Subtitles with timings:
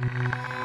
[0.00, 0.61] Welcome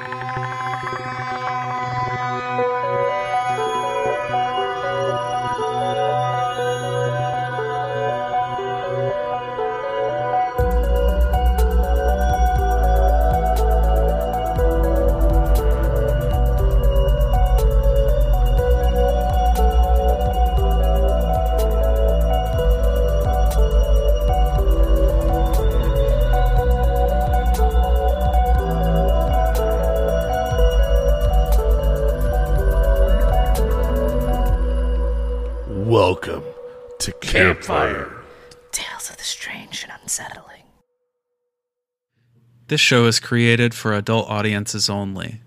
[42.67, 45.39] This show is created for adult audiences only.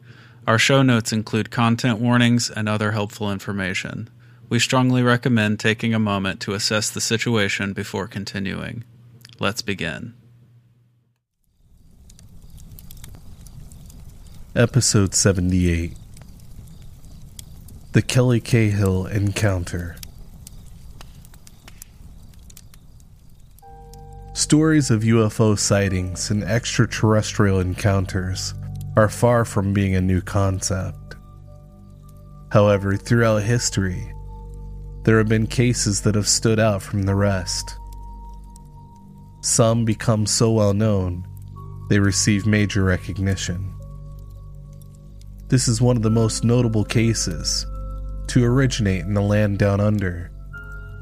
[0.47, 4.09] Our show notes include content warnings and other helpful information.
[4.49, 8.85] We strongly recommend taking a moment to assess the situation before continuing.
[9.39, 10.15] Let's begin.
[14.57, 15.93] Episode 78
[17.93, 19.97] The Kelly Cahill Encounter.
[24.51, 28.53] Stories of UFO sightings and extraterrestrial encounters
[28.97, 31.15] are far from being a new concept.
[32.51, 34.13] However, throughout history,
[35.05, 37.77] there have been cases that have stood out from the rest.
[39.41, 41.29] Some become so well known,
[41.89, 43.73] they receive major recognition.
[45.47, 47.65] This is one of the most notable cases
[48.27, 50.33] to originate in the land down under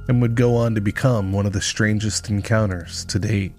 [0.08, 3.52] and would go on to become one of the strangest encounters to date.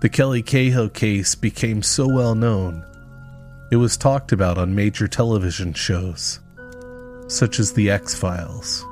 [0.00, 2.84] The Kelly Cahill case became so well known,
[3.70, 6.40] it was talked about on major television shows,
[7.26, 8.84] such as The X Files.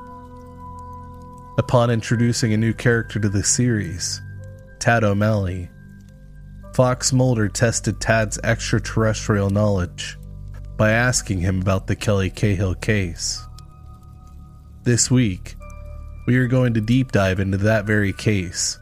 [1.57, 4.21] Upon introducing a new character to the series,
[4.77, 5.71] Tad O'Malley,
[6.75, 10.15] Fox Mulder tested Tad's extraterrestrial knowledge
[10.77, 13.46] by asking him about the Kelly Cahill case.
[14.87, 15.57] This week,
[16.27, 18.79] we are going to deep dive into that very case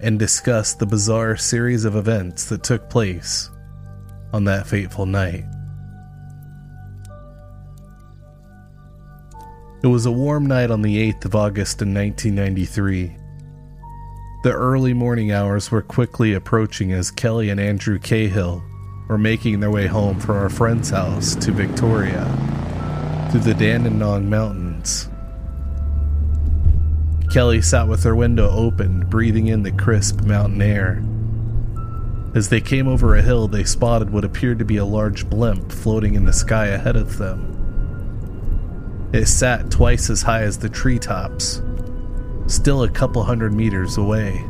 [0.00, 3.48] and discuss the bizarre series of events that took place
[4.32, 5.44] on that fateful night.
[9.84, 13.16] It was a warm night on the 8th of August in 1993.
[14.42, 18.64] The early morning hours were quickly approaching as Kelly and Andrew Cahill
[19.08, 22.24] were making their way home from our friend's house to Victoria
[23.30, 24.63] through the Dandenong Mountains.
[27.30, 31.02] Kelly sat with her window open, breathing in the crisp mountain air.
[32.34, 35.72] As they came over a hill, they spotted what appeared to be a large blimp
[35.72, 39.10] floating in the sky ahead of them.
[39.12, 41.62] It sat twice as high as the treetops,
[42.46, 44.44] still a couple hundred meters away.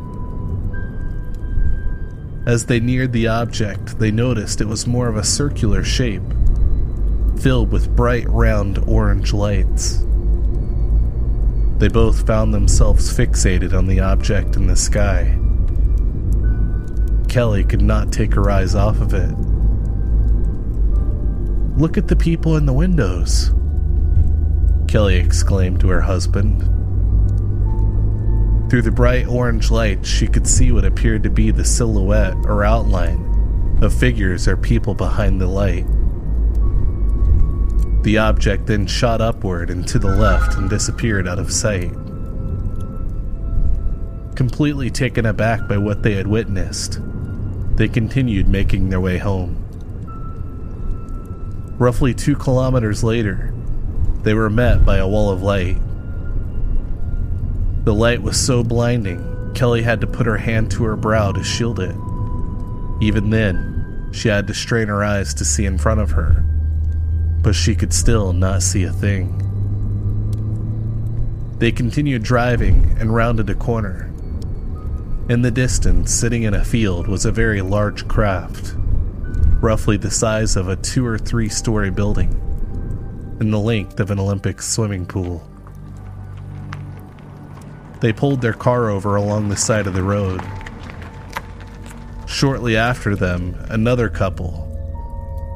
[2.45, 6.21] As they neared the object, they noticed it was more of a circular shape,
[7.39, 10.03] filled with bright round orange lights.
[11.77, 15.37] They both found themselves fixated on the object in the sky.
[17.27, 19.35] Kelly could not take her eyes off of it.
[21.77, 23.51] Look at the people in the windows,
[24.87, 26.61] Kelly exclaimed to her husband.
[28.69, 32.63] Through the bright orange light, she could see what appeared to be the silhouette or
[32.63, 35.85] outline of figures or people behind the light.
[38.05, 41.91] The object then shot upward and to the left and disappeared out of sight.
[44.35, 46.99] Completely taken aback by what they had witnessed,
[47.77, 49.55] they continued making their way home.
[51.79, 53.51] Roughly two kilometers later,
[54.21, 55.77] they were met by a wall of light.
[57.85, 61.43] The light was so blinding, Kelly had to put her hand to her brow to
[61.43, 61.95] shield it.
[63.01, 66.45] Even then, she had to strain her eyes to see in front of her,
[67.45, 69.29] but she could still not see a thing.
[71.59, 74.11] They continued driving and rounded a corner.
[75.29, 78.73] In the distance, sitting in a field, was a very large craft,
[79.61, 82.31] roughly the size of a two or three story building,
[83.39, 85.47] and the length of an Olympic swimming pool.
[88.01, 90.41] They pulled their car over along the side of the road.
[92.25, 94.63] Shortly after them, another couple,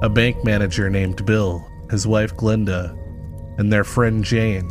[0.04, 2.96] a bank manager named Bill, his wife Glenda,
[3.58, 4.70] and their friend Jane,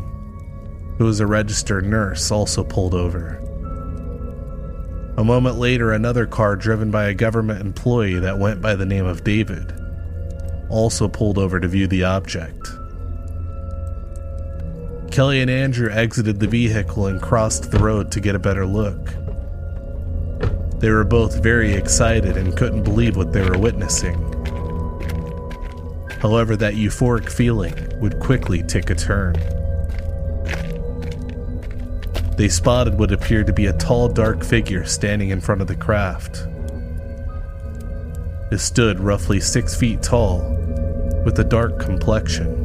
[0.99, 3.37] who was a registered nurse, also pulled over.
[5.17, 9.07] A moment later, another car driven by a government employee that went by the name
[9.07, 9.73] of David
[10.69, 12.71] also pulled over to view the object.
[15.11, 19.15] Kelly and Andrew exited the vehicle and crossed the road to get a better look.
[20.81, 24.17] They were both very excited and couldn't believe what they were witnessing.
[26.21, 29.35] However, that euphoric feeling would quickly take a turn.
[32.37, 35.75] They spotted what appeared to be a tall, dark figure standing in front of the
[35.75, 36.47] craft.
[38.51, 40.41] It stood roughly six feet tall,
[41.25, 42.65] with a dark complexion.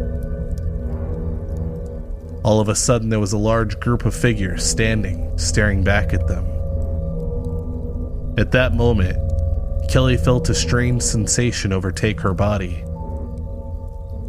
[2.44, 6.27] All of a sudden, there was a large group of figures standing, staring back at
[6.27, 6.45] them.
[8.38, 9.17] At that moment,
[9.89, 12.83] Kelly felt a strange sensation overtake her body.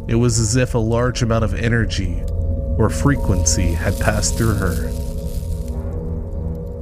[0.07, 2.21] It was as if a large amount of energy
[2.77, 4.89] or frequency had passed through her.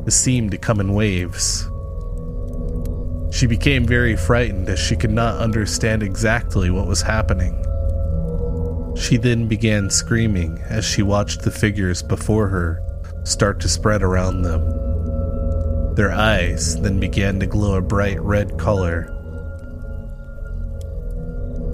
[0.06, 1.70] It seemed to come in waves.
[3.32, 7.58] She became very frightened as she could not understand exactly what was happening.
[8.96, 12.82] She then began screaming as she watched the figures before her
[13.24, 15.96] start to spread around them.
[15.96, 19.08] Their eyes then began to glow a bright red color.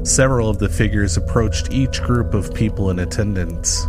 [0.03, 3.85] Several of the figures approached each group of people in attendance.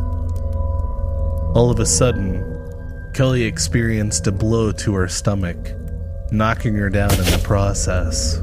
[1.55, 5.57] All of a sudden, Kelly experienced a blow to her stomach,
[6.33, 8.39] knocking her down in the process.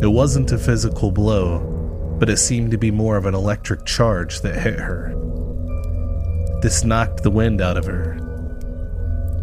[0.00, 1.58] It wasn't a physical blow,
[2.18, 5.14] but it seemed to be more of an electric charge that hit her.
[6.62, 8.18] This knocked the wind out of her.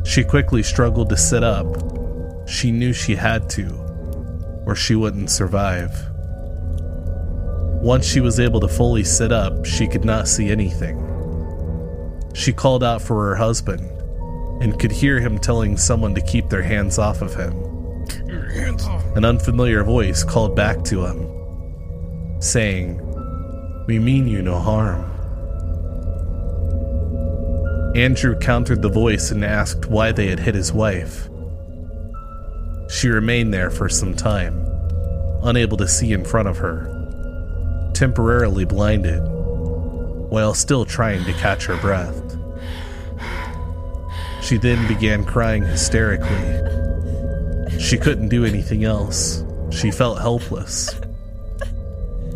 [0.05, 1.67] She quickly struggled to sit up.
[2.47, 3.67] She knew she had to,
[4.65, 5.91] or she wouldn't survive.
[7.81, 11.05] Once she was able to fully sit up, she could not see anything.
[12.33, 13.89] She called out for her husband
[14.61, 17.53] and could hear him telling someone to keep their hands off of him.
[19.15, 22.99] An unfamiliar voice called back to him, saying,
[23.87, 25.05] We mean you no harm.
[27.95, 31.29] Andrew countered the voice and asked why they had hit his wife.
[32.89, 34.65] She remained there for some time,
[35.43, 36.98] unable to see in front of her,
[37.99, 39.19] temporarily blinded,
[40.29, 42.37] while still trying to catch her breath.
[44.41, 46.37] She then began crying hysterically.
[47.77, 49.43] She couldn't do anything else.
[49.69, 50.97] She felt helpless.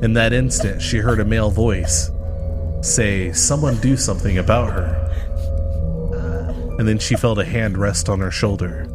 [0.02, 2.12] In that instant, she heard a male voice
[2.82, 5.00] say, Someone do something about her.
[6.78, 8.86] And then she felt a hand rest on her shoulder.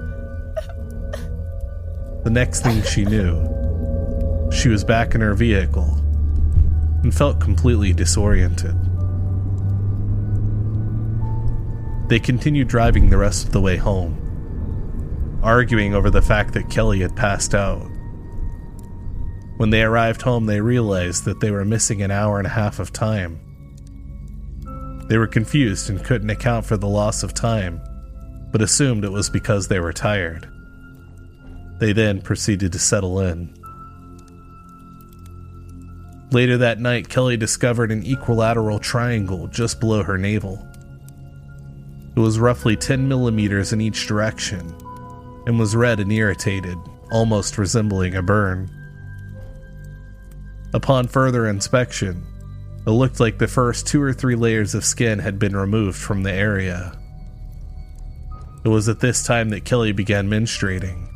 [2.25, 5.98] The next thing she knew, she was back in her vehicle
[7.03, 8.77] and felt completely disoriented.
[12.09, 17.01] They continued driving the rest of the way home, arguing over the fact that Kelly
[17.01, 17.87] had passed out.
[19.59, 22.79] When they arrived home, they realized that they were missing an hour and a half
[22.79, 23.41] of time.
[25.09, 27.81] They were confused and couldn't account for the loss of time,
[28.53, 30.49] but assumed it was because they were tired.
[31.79, 33.55] They then proceeded to settle in.
[36.31, 40.67] Later that night, Kelly discovered an equilateral triangle just below her navel.
[42.15, 44.75] It was roughly 10 millimeters in each direction
[45.47, 46.77] and was red and irritated,
[47.11, 48.71] almost resembling a burn.
[50.75, 52.27] Upon further inspection,
[52.87, 56.23] it looked like the first two or three layers of skin had been removed from
[56.23, 56.99] the area.
[58.65, 61.09] It was at this time that Kelly began menstruating.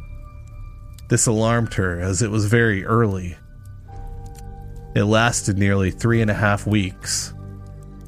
[1.09, 3.37] This alarmed her as it was very early.
[4.95, 7.33] It lasted nearly three and a half weeks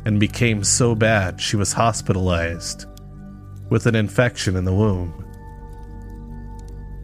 [0.04, 2.86] and became so bad she was hospitalized
[3.70, 5.10] with an infection in the womb,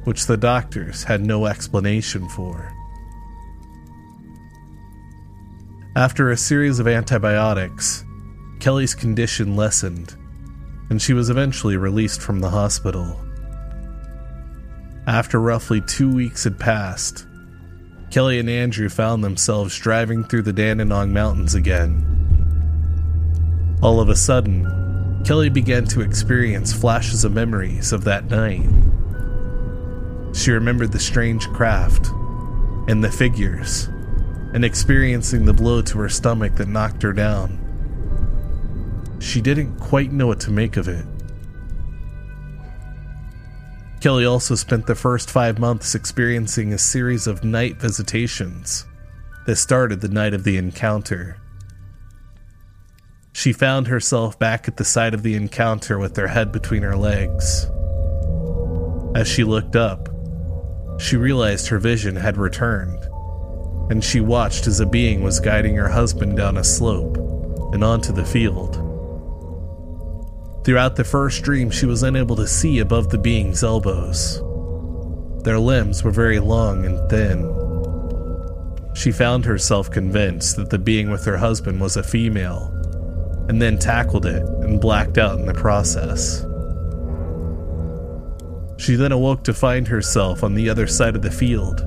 [0.04, 2.70] which the doctors had no explanation for.
[5.96, 8.04] After a series of antibiotics,
[8.60, 10.14] Kelly's condition lessened,
[10.90, 13.18] and she was eventually released from the hospital.
[15.06, 17.26] After roughly two weeks had passed,
[18.10, 22.04] Kelly and Andrew found themselves driving through the Dandenong Mountains again.
[23.82, 28.68] All of a sudden, Kelly began to experience flashes of memories of that night.
[30.34, 32.08] She remembered the strange craft
[32.88, 33.88] and the figures,
[34.54, 37.58] and experiencing the blow to her stomach that knocked her down.
[39.20, 41.04] She didn't quite know what to make of it.
[44.00, 48.86] Kelly also spent the first five months experiencing a series of night visitations
[49.46, 51.36] that started the night of the encounter.
[53.32, 56.96] She found herself back at the site of the encounter with her head between her
[56.96, 57.66] legs.
[59.14, 60.08] As she looked up,
[60.98, 63.06] she realized her vision had returned,
[63.90, 67.18] and she watched as a being was guiding her husband down a slope
[67.74, 68.89] and onto the field.
[70.62, 74.42] Throughout the first dream, she was unable to see above the being's elbows.
[75.42, 77.56] Their limbs were very long and thin.
[78.94, 82.70] She found herself convinced that the being with her husband was a female,
[83.48, 86.44] and then tackled it and blacked out in the process.
[88.76, 91.86] She then awoke to find herself on the other side of the field.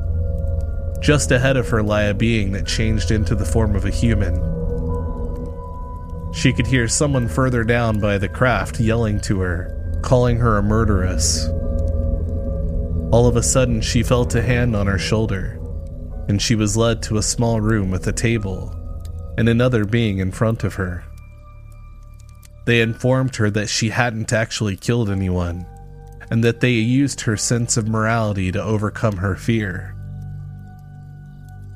[1.00, 4.52] Just ahead of her lay a being that changed into the form of a human.
[6.34, 10.63] She could hear someone further down by the craft yelling to her, calling her a
[10.63, 11.48] murderess.
[13.12, 15.60] All of a sudden, she felt a hand on her shoulder,
[16.28, 18.75] and she was led to a small room with a table
[19.38, 21.04] and another being in front of her.
[22.66, 25.68] They informed her that she hadn't actually killed anyone,
[26.32, 29.96] and that they used her sense of morality to overcome her fear.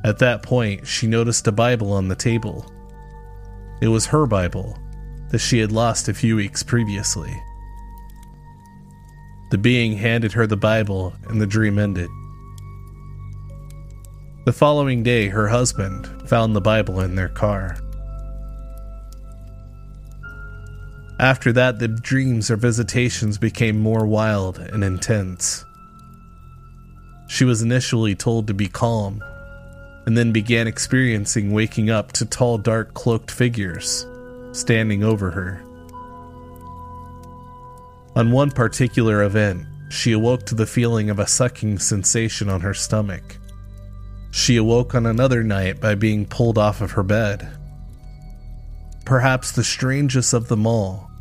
[0.04, 2.72] At that point, she noticed a Bible on the table.
[3.82, 4.78] It was her Bible
[5.30, 7.36] that she had lost a few weeks previously.
[9.52, 12.10] The being handed her the Bible, and the dream ended.
[14.46, 17.78] The following day, her husband found the Bible in their car.
[21.20, 25.66] After that, the dreams or visitations became more wild and intense.
[27.28, 29.24] She was initially told to be calm,
[30.08, 34.08] and then began experiencing waking up to tall, dark, cloaked figures
[34.54, 35.62] standing over her.
[38.16, 42.74] On one particular event, she awoke to the feeling of a sucking sensation on her
[42.74, 43.38] stomach.
[44.32, 47.46] She awoke on another night by being pulled off of her bed.
[49.04, 51.12] Perhaps the strangest of them all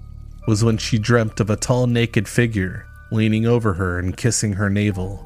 [0.46, 4.70] was when she dreamt of a tall naked figure leaning over her and kissing her
[4.70, 5.25] navel.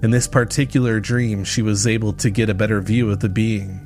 [0.00, 3.80] In this particular dream, she was able to get a better view of the being.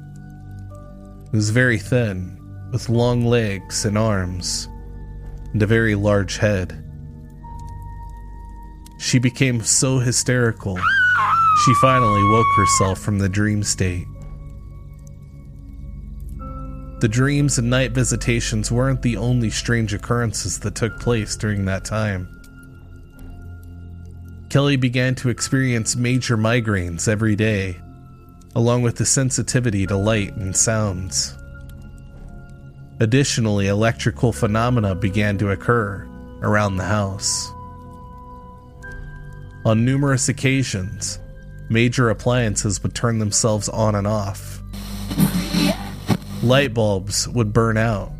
[1.27, 2.39] It was very thin,
[2.71, 4.69] with long legs and arms,
[5.55, 6.85] and a very large head.
[8.99, 10.79] She became so hysterical,
[11.65, 14.07] she finally woke herself from the dream state.
[17.01, 21.85] The dreams and night visitations weren't the only strange occurrences that took place during that
[21.85, 22.42] time.
[24.53, 27.81] Kelly began to experience major migraines every day,
[28.55, 31.35] along with the sensitivity to light and sounds.
[33.01, 36.07] Additionally, electrical phenomena began to occur
[36.43, 37.51] around the house.
[39.65, 41.19] On numerous occasions,
[41.71, 44.61] major appliances would turn themselves on and off.
[46.43, 48.13] Light bulbs would burn out.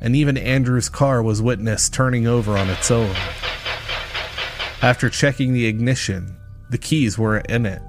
[0.00, 3.16] And even Andrew's car was witnessed turning over on its own.
[4.82, 6.36] After checking the ignition,
[6.70, 7.82] the keys were in it,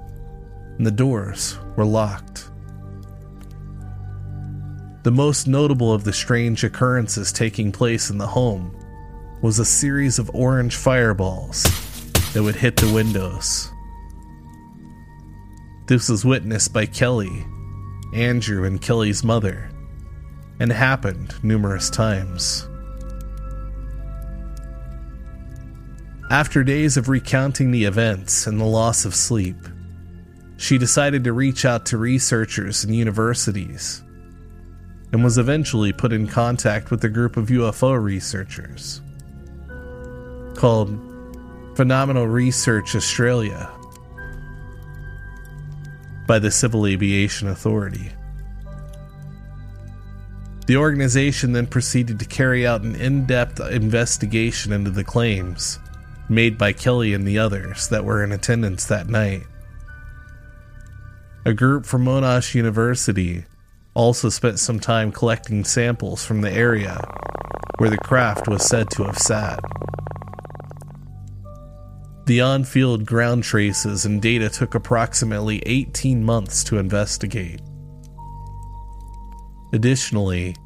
[0.78, 2.50] and the doors were locked.
[5.02, 8.76] The most notable of the strange occurrences taking place in the home
[9.42, 11.62] was a series of orange fireballs
[12.32, 13.70] that would hit the windows.
[15.86, 17.46] This was witnessed by Kelly,
[18.14, 19.70] Andrew, and Kelly's mother,
[20.58, 22.66] and happened numerous times.
[26.30, 29.56] After days of recounting the events and the loss of sleep,
[30.56, 34.02] she decided to reach out to researchers and universities
[35.12, 39.00] and was eventually put in contact with a group of UFO researchers
[40.56, 40.98] called
[41.76, 43.70] Phenomena Research Australia
[46.26, 48.10] by the Civil Aviation Authority.
[50.66, 55.78] The organization then proceeded to carry out an in depth investigation into the claims
[56.28, 59.42] made by Kelly and the others that were in attendance that night.
[61.44, 63.44] A group from Monash University
[63.94, 67.00] also spent some time collecting samples from the area
[67.78, 69.60] where the craft was said to have sat.
[72.26, 77.60] The on field ground traces and data took approximately 18 months to investigate.
[79.72, 80.56] Additionally,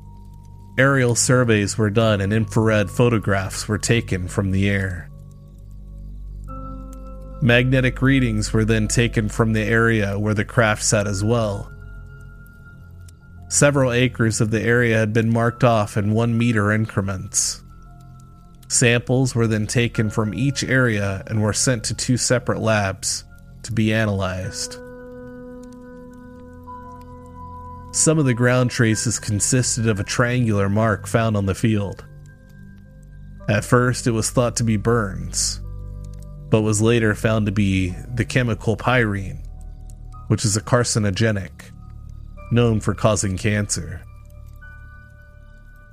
[0.79, 5.10] aerial surveys were done and infrared photographs were taken from the air.
[7.43, 11.73] Magnetic readings were then taken from the area where the craft sat as well
[13.51, 17.65] Several acres of the area had been marked off in one meter increments.
[18.69, 23.25] Samples were then taken from each area and were sent to two separate labs
[23.65, 24.75] to be analyzed.
[27.93, 32.05] Some of the ground traces consisted of a triangular mark found on the field.
[33.49, 35.61] At first, it was thought to be burns,
[36.51, 39.43] but was later found to be the chemical pyrene,
[40.27, 41.71] which is a carcinogenic
[42.51, 44.03] known for causing cancer.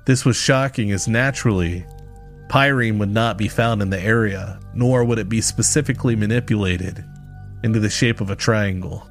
[0.04, 1.86] This was shocking as naturally,
[2.48, 7.04] pyrene would not be found in the area, nor would it be specifically manipulated
[7.62, 9.08] into the shape of a triangle.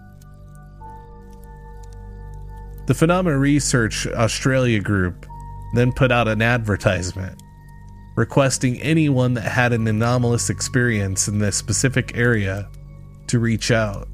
[2.87, 5.25] The Phenomena Research Australia group
[5.75, 7.41] then put out an advertisement
[8.17, 12.67] requesting anyone that had an anomalous experience in this specific area
[13.27, 14.07] to reach out.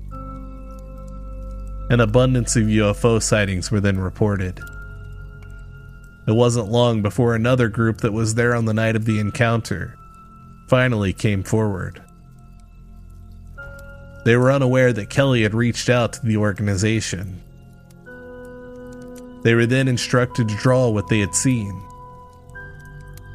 [1.90, 4.60] An abundance of UFO sightings were then reported.
[6.28, 9.96] It wasn't long before another group that was there on the night of the encounter
[10.68, 12.02] finally came forward.
[14.26, 17.42] They were unaware that Kelly had reached out to the organization.
[19.44, 21.82] They were then instructed to draw what they had seen.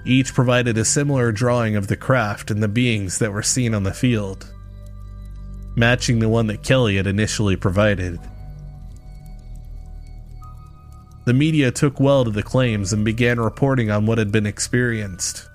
[0.09, 3.83] Each provided a similar drawing of the craft and the beings that were seen on
[3.83, 4.51] the field,
[5.77, 8.19] matching the one that Kelly had initially provided.
[11.27, 15.47] The media took well to the claims and began reporting on what had been experienced.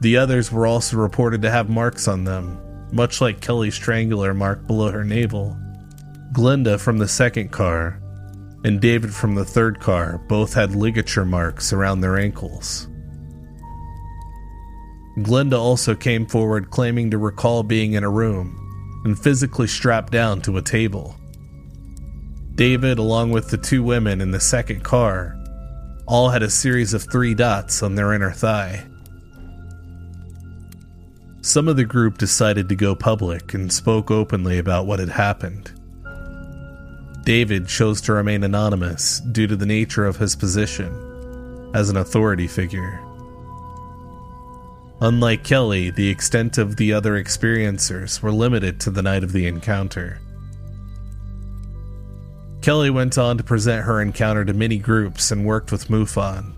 [0.00, 2.60] The others were also reported to have marks on them,
[2.92, 5.58] much like Kelly's strangler mark below her navel.
[6.32, 8.00] Glenda from the second car
[8.62, 12.86] and David from the third car both had ligature marks around their ankles.
[15.24, 18.56] Glenda also came forward claiming to recall being in a room
[19.04, 21.16] and physically strapped down to a table.
[22.54, 25.36] David, along with the two women in the second car,
[26.06, 28.86] all had a series of three dots on their inner thigh.
[31.42, 35.72] Some of the group decided to go public and spoke openly about what had happened.
[37.24, 42.46] David chose to remain anonymous due to the nature of his position as an authority
[42.46, 43.00] figure.
[45.02, 49.46] Unlike Kelly, the extent of the other experiencers were limited to the night of the
[49.46, 50.20] encounter.
[52.60, 56.52] Kelly went on to present her encounter to many groups and worked with MUFON.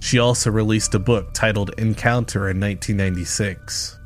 [0.00, 3.98] She also released a book titled Encounter in 1996.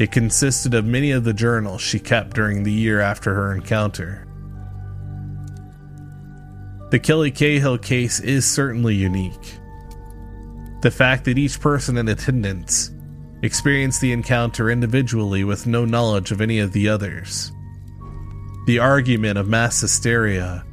[0.00, 4.26] It consisted of many of the journals she kept during the year after her encounter.
[6.90, 9.59] The Kelly Cahill case is certainly unique.
[10.82, 12.90] The fact that each person in attendance
[13.42, 17.52] experienced the encounter individually with no knowledge of any of the others.
[18.66, 20.64] The argument of mass hysteria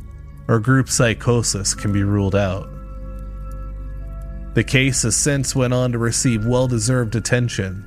[0.47, 2.69] or group psychosis can be ruled out.
[4.53, 7.83] The case has since went on to receive well-deserved attention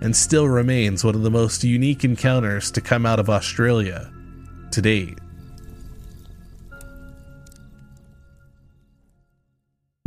[0.00, 4.12] and still remains one of the most unique encounters to come out of Australia
[4.72, 5.18] to date.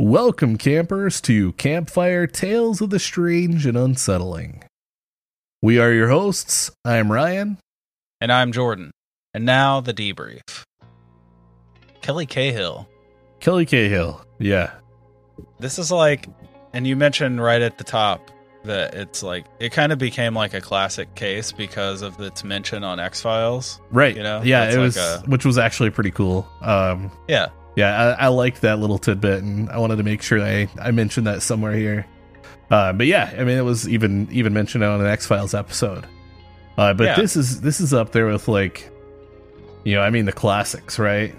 [0.04, 4.64] Welcome, campers, to Campfire Tales of the Strange and Unsettling.
[5.60, 6.70] We are your hosts.
[6.86, 7.58] I'm Ryan.
[8.18, 8.92] And I'm Jordan.
[9.34, 10.40] And now the debrief.
[12.00, 12.88] Kelly Cahill.
[13.40, 14.24] Kelly Cahill.
[14.38, 14.70] Yeah.
[15.58, 16.28] This is like,
[16.72, 18.30] and you mentioned right at the top
[18.64, 22.84] that it's like, it kind of became like a classic case because of its mention
[22.84, 23.82] on X Files.
[23.90, 24.16] Right.
[24.16, 24.40] You know?
[24.42, 26.48] Yeah, it like was, a- which was actually pretty cool.
[26.62, 27.50] Um, Yeah.
[27.76, 30.90] Yeah, I, I liked that little tidbit, and I wanted to make sure I, I
[30.90, 32.06] mentioned that somewhere here.
[32.70, 36.06] Uh, but yeah, I mean, it was even even mentioned on an X Files episode.
[36.78, 37.16] Uh, but Yeah.
[37.16, 38.90] this is this is up there with like,
[39.84, 41.34] you know, I mean, the classics, right?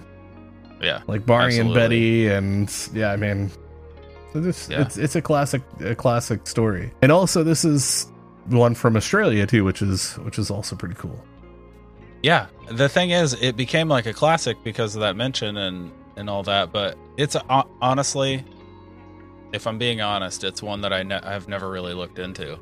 [0.81, 1.01] Yeah.
[1.07, 3.49] Like Barney and Betty, and yeah, I mean,
[4.33, 4.81] this Yeah.
[4.81, 8.07] it's it's a classic a classic story, and also this is
[8.47, 11.23] one from Australia too, which is which is also pretty cool.
[12.23, 12.47] Yeah.
[12.69, 16.43] The thing is, it became like a classic because of that mention and and all
[16.43, 16.71] that.
[16.71, 18.43] But it's uh, honestly,
[19.53, 22.57] if I'm being honest, it's one that I ne- I've never really looked into.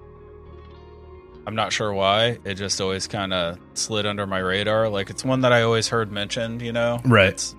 [1.47, 2.37] I'm not sure why.
[2.43, 4.87] It just always kind of slid under my radar.
[4.89, 6.99] Like it's one that I always heard mentioned, you know.
[7.05, 7.29] Right.
[7.29, 7.55] It's-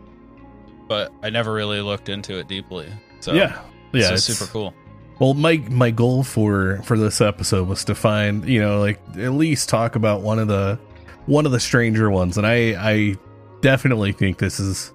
[0.86, 2.88] but I never really looked into it deeply.
[3.20, 3.60] So yeah,
[3.92, 4.74] yeah, so it's super cool.
[5.20, 9.32] Well, my my goal for for this episode was to find you know like at
[9.32, 10.80] least talk about one of the
[11.26, 13.16] one of the stranger ones, and I I
[13.60, 14.92] definitely think this is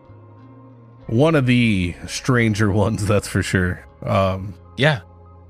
[1.07, 3.05] one of the stranger ones.
[3.07, 3.85] That's for sure.
[4.03, 5.01] Um, Yeah.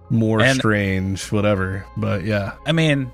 [0.10, 1.86] more And- strange, whatever.
[1.98, 3.12] But yeah, I mean,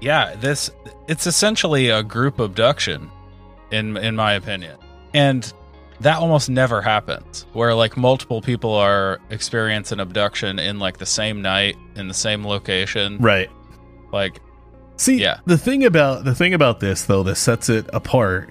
[0.00, 0.70] yeah, this
[1.08, 3.10] it's essentially a group abduction
[3.70, 4.76] in in my opinion.
[5.14, 5.50] And
[6.00, 11.42] that almost never happens where like multiple people are experiencing abduction in like the same
[11.42, 13.18] night in the same location.
[13.18, 13.48] right.
[14.12, 14.40] Like
[14.96, 15.38] See, Yeah.
[15.46, 18.50] the thing about the thing about this though that sets it apart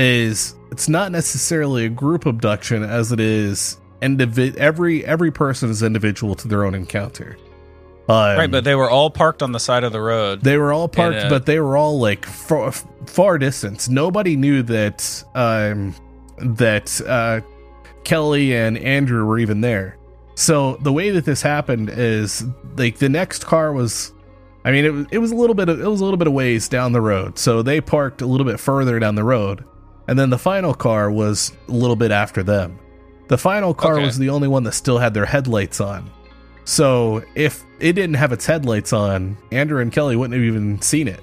[0.00, 5.82] is it's not necessarily a group abduction as it is individ every every person is
[5.82, 7.36] individual to their own encounter.
[8.08, 10.42] Um, right, but they were all parked on the side of the road.
[10.42, 12.72] they were all parked, And, uh, but they were all like far,
[13.06, 13.88] far distance.
[13.88, 15.94] Nobody knew that um,
[16.38, 17.40] that uh,
[18.02, 19.96] Kelly and Andrew were even there.
[20.34, 22.44] So the way that this happened is
[22.76, 24.12] like the next car was
[24.64, 26.26] I mean it was it was a little bit of, it was a little bit
[26.26, 27.38] of ways down the road.
[27.38, 29.64] So they parked a little bit further down the road.
[30.10, 32.78] And then the final car was a little bit after them.
[33.28, 34.04] The final car Okay.
[34.04, 36.10] was the only one that still had their headlights on.
[36.64, 41.06] So if it didn't have its headlights on, Andrew and Kelly wouldn't have even seen
[41.08, 41.20] it.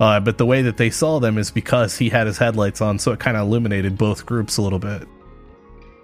[0.00, 2.98] Uh, but the way that they saw them is because he had his headlights on,
[2.98, 5.06] so it kind of illuminated both groups a little bit.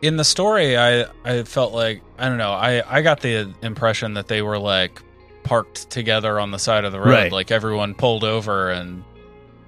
[0.02, 4.14] in the story i i felt like i don't know i i got the impression
[4.14, 5.02] that they were like
[5.42, 7.32] parked together on the side of the road Right.
[7.32, 9.02] like everyone pulled over and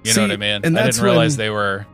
[0.05, 1.85] you See, know what i mean and i didn't realize when, they were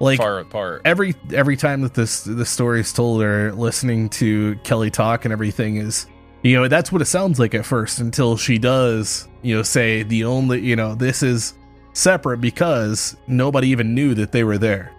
[0.00, 0.82] Like far apart.
[0.86, 5.32] every every time that this the story is told or listening to Kelly talk and
[5.32, 6.06] everything is
[6.42, 10.02] you know that's what it sounds like at first until she does you know say
[10.02, 11.52] the only you know this is
[11.92, 14.92] separate because nobody even knew that they were there.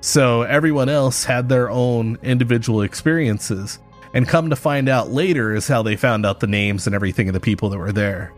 [0.00, 3.78] So everyone else had their own individual experiences.
[4.14, 7.28] And come to find out later is how they found out the names and everything
[7.28, 8.32] of the people that were there.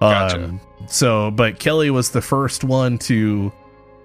[0.00, 0.44] Gotcha.
[0.44, 3.52] Um, so but kelly was the first one to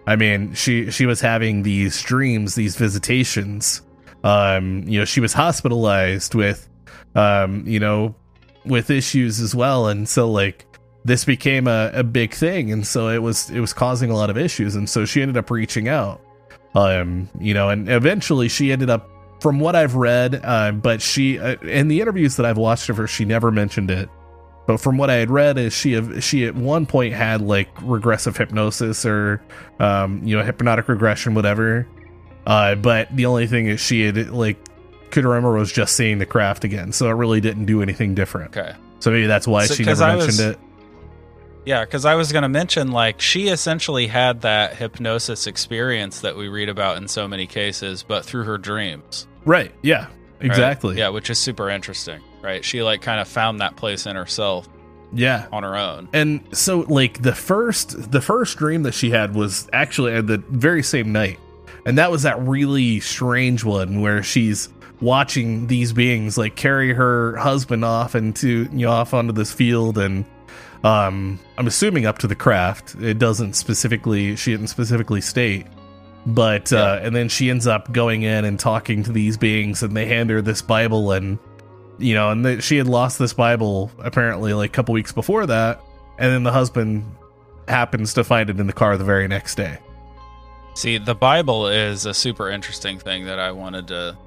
[0.07, 3.81] I mean, she she was having these dreams, these visitations.
[4.23, 6.67] Um, you know, she was hospitalized with,
[7.15, 8.15] um, you know,
[8.65, 10.65] with issues as well, and so like
[11.03, 14.29] this became a, a big thing, and so it was it was causing a lot
[14.29, 16.21] of issues, and so she ended up reaching out.
[16.73, 21.39] Um, you know, and eventually she ended up, from what I've read, uh, but she
[21.39, 24.09] uh, in the interviews that I've watched of her, she never mentioned it.
[24.67, 28.36] But from what I had read, is she she at one point had like regressive
[28.36, 29.41] hypnosis or
[29.80, 31.88] um, you know hypnotic regression, whatever.
[32.47, 34.58] Uh, but the only thing is she had like
[35.12, 38.56] could remember was just seeing the craft again, so it really didn't do anything different.
[38.58, 40.60] okay So maybe that's why So- she never mentioned was- it.
[41.65, 46.36] yeah because i was going to mention like she essentially had that hypnosis experience that
[46.36, 49.71] we read about in so many cases but through her dreams Right?
[49.82, 50.06] Yeah.
[50.06, 50.12] right?
[50.41, 50.97] Exactly.
[50.97, 54.67] yeah which is super interesting right she like kind of found that place in herself
[55.13, 55.47] Yeah.
[55.51, 59.67] on her own And so like the first the first dream that she had was
[59.73, 61.39] actually at the very same night.
[61.88, 64.69] And that was that really strange one where she's
[65.01, 69.97] watching these beings like carry her husband off into you know off onto this field
[69.97, 70.25] and
[70.84, 72.95] um I'm assuming up to the craft.
[73.01, 75.67] It doesn't specifically she didn't specifically state.
[76.25, 79.95] But uh and then she ends up going in and talking to these beings and
[79.95, 81.38] they hand her this Bible and
[81.97, 85.45] you know, and that she had lost this Bible apparently like a couple weeks before
[85.45, 85.81] that,
[86.17, 87.05] and then the husband
[87.67, 89.77] happens to find it in the car the very next day.
[90.75, 94.17] See, the Bible is a super interesting thing that I wanted to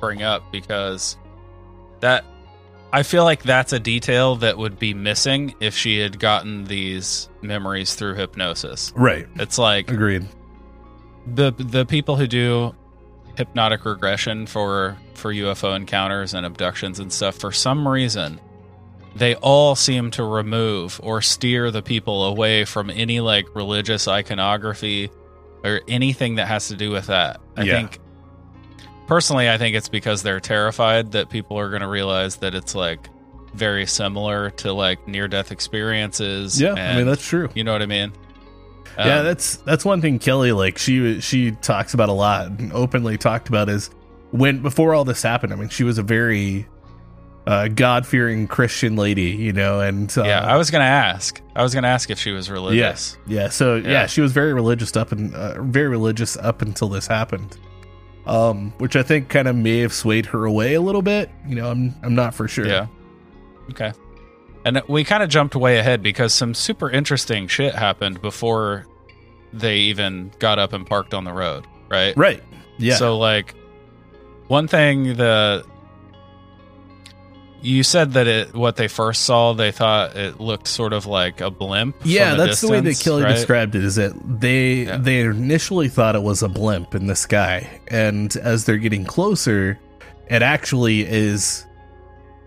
[0.00, 1.16] bring up because
[2.00, 2.24] that
[2.92, 7.28] I feel like that's a detail that would be missing if she had gotten these
[7.40, 8.92] memories through hypnosis.
[8.94, 9.26] Right.
[9.36, 10.26] It's like Agreed.
[11.26, 12.74] the the people who do
[13.36, 18.40] hypnotic regression for for UFO encounters and abductions and stuff for some reason
[19.14, 25.10] they all seem to remove or steer the people away from any like religious iconography
[25.62, 27.38] or anything that has to do with that.
[27.56, 27.74] I Yeah.
[27.76, 27.98] think
[29.06, 32.74] personally I think it's because they're terrified that people are going to realize that it's
[32.74, 33.08] like
[33.54, 36.58] very similar to like near death experiences.
[36.60, 37.50] Yeah, I mean that's true.
[37.54, 38.12] you know what I mean?
[38.98, 42.72] Yeah, Um, that's that's one thing Kelly like she she talks about a lot and
[42.72, 43.90] openly talked about is
[44.30, 45.52] when before all this happened.
[45.52, 46.66] I mean, she was a very
[47.46, 51.40] uh, God fearing Christian lady, you know, and uh, yeah, I was gonna ask.
[51.56, 52.78] I was gonna ask if she was religious.
[52.78, 53.16] Yes.
[53.26, 53.48] Yeah.
[53.48, 53.90] So yeah.
[53.90, 54.06] Yeah.
[54.06, 57.56] she was very religious up and uh, very religious up until this happened.
[58.24, 61.28] Um, which I think kind of may have swayed her away a little bit.
[61.46, 62.66] You know, I'm I'm not for sure.
[62.66, 62.86] Yeah.
[63.70, 63.92] Okay.
[64.64, 68.86] And we kind of jumped way ahead because some super interesting shit happened before
[69.52, 72.16] they even got up and parked on the road, right?
[72.16, 72.42] Right.
[72.78, 72.94] Yeah.
[72.96, 73.54] So like
[74.48, 75.64] one thing the
[77.60, 81.40] you said that it what they first saw they thought it looked sort of like
[81.40, 81.94] a blimp.
[82.04, 83.34] yeah, that's the way that Kelly right?
[83.34, 83.84] described it.
[83.84, 84.96] Is that they Yeah.
[84.96, 89.78] they initially thought it was a blimp in the sky, and as they're getting closer,
[90.28, 91.64] it actually is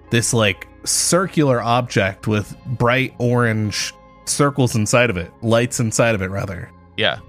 [0.10, 3.94] this like circular object with bright orange
[4.26, 6.70] circles inside of it, lights inside of it, rather.
[6.98, 7.20] Yeah.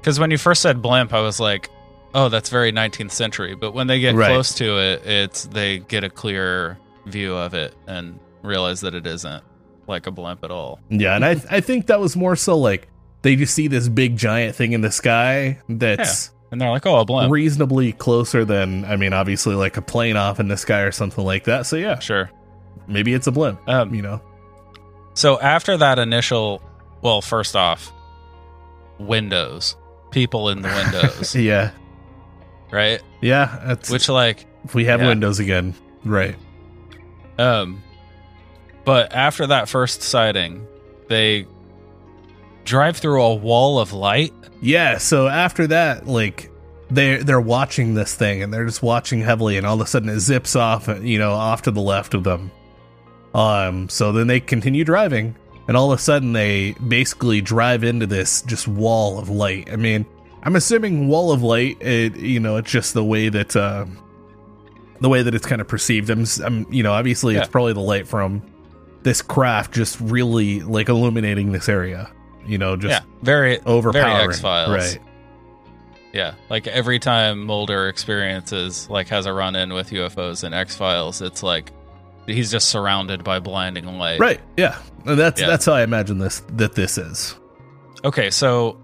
[0.00, 1.70] Because when you first said blimp, I was like,
[2.14, 3.54] oh, that's very 19th century.
[3.54, 4.28] But when they get Right.
[4.28, 9.06] close to it, it's they get a clear view of it and realize that it
[9.06, 9.42] isn't
[9.86, 10.78] like a blimp at all.
[10.90, 12.88] Yeah, and I I think that was more so like
[13.22, 17.00] they just see this big giant thing in the sky that's And they're like, oh,
[17.00, 17.32] a blimp.
[17.32, 21.24] reasonably closer than I mean, obviously like a plane off in the sky or something
[21.24, 21.66] like that.
[21.66, 22.30] So yeah, sure.
[22.86, 23.60] Maybe it's a blimp.
[23.68, 24.22] Um, You know,
[25.14, 26.62] so after that initial,
[27.02, 27.92] well, first off,
[28.98, 29.76] windows,
[30.10, 31.34] people in the windows.
[31.36, 31.70] yeah,
[32.70, 33.00] right?
[33.20, 35.08] Yeah, that's Which like if we have yeah.
[35.08, 35.74] windows again.
[36.04, 36.36] Right.
[37.38, 37.82] Um,
[38.84, 40.66] but after that first sighting,
[41.08, 41.46] they
[42.64, 44.32] drive through a wall of light.
[44.60, 46.50] Yeah, so after that, like
[46.90, 50.08] they they're watching this thing and they're just watching heavily and all of a sudden
[50.08, 52.50] it zips off, you know, off to the left of them.
[53.34, 58.06] Um so then they continue driving and all of a sudden they basically drive into
[58.06, 59.70] this just wall of light.
[59.72, 60.06] I mean,
[60.42, 63.86] I'm assuming wall of light, it you know, it's just the way that uh
[65.00, 66.10] the way that it's kind of perceived.
[66.10, 68.42] I'm, I'm you know, obviously it's probably the light from
[69.02, 72.10] this craft just really like illuminating this area.
[72.46, 74.16] You know, just yeah, very overpowering.
[74.16, 74.98] Very X Files, Right.
[76.12, 80.76] Yeah, like every time Mulder experiences like has a run in with UFOs and X
[80.76, 81.72] Files, it's like
[82.26, 84.20] he's just surrounded by blinding light.
[84.20, 84.40] Right.
[84.56, 84.78] Yeah.
[85.04, 85.46] That's Yeah.
[85.48, 87.36] that's how I imagine this that this is.
[88.04, 88.78] Okay, so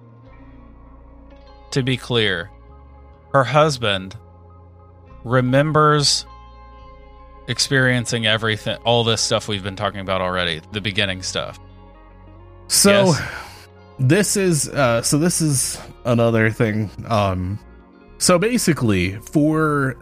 [1.73, 2.51] to be clear,
[3.33, 4.17] her husband
[5.25, 6.27] remembers
[7.49, 11.59] experiencing everything, all this stuff we've been talking about already, the beginning stuff.
[12.69, 13.23] So Yes.
[13.99, 16.91] this is uh so this is another thing.
[17.09, 17.59] Um
[18.19, 19.97] so basically for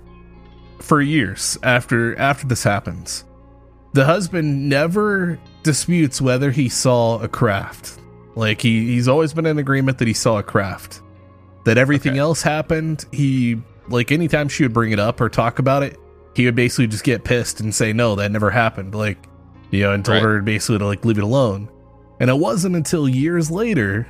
[0.80, 3.24] for years after after this happens,
[3.92, 7.98] the husband never disputes whether he saw a craft.
[8.34, 11.02] Like he he's always been in agreement that he saw a craft.
[11.64, 12.20] That everything Okay.
[12.20, 15.98] else happened, he like anytime she would bring it up or talk about it,
[16.34, 18.94] he would basically just get pissed and say no, that never happened.
[18.94, 19.18] Like
[19.70, 20.22] you know, and told Right.
[20.30, 21.68] her basically to like leave it alone.
[22.20, 24.08] And it wasn't until years later,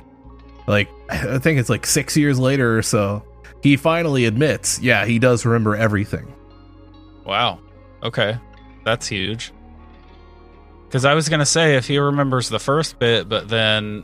[0.67, 3.23] like I think it's like six years later or so,
[3.63, 6.31] he finally admits, yeah, he does remember everything.
[7.25, 7.59] Wow.
[8.03, 8.37] Okay.
[8.85, 9.51] That's huge.
[10.89, 14.03] Because I was going to say, if he remembers the first bit, but then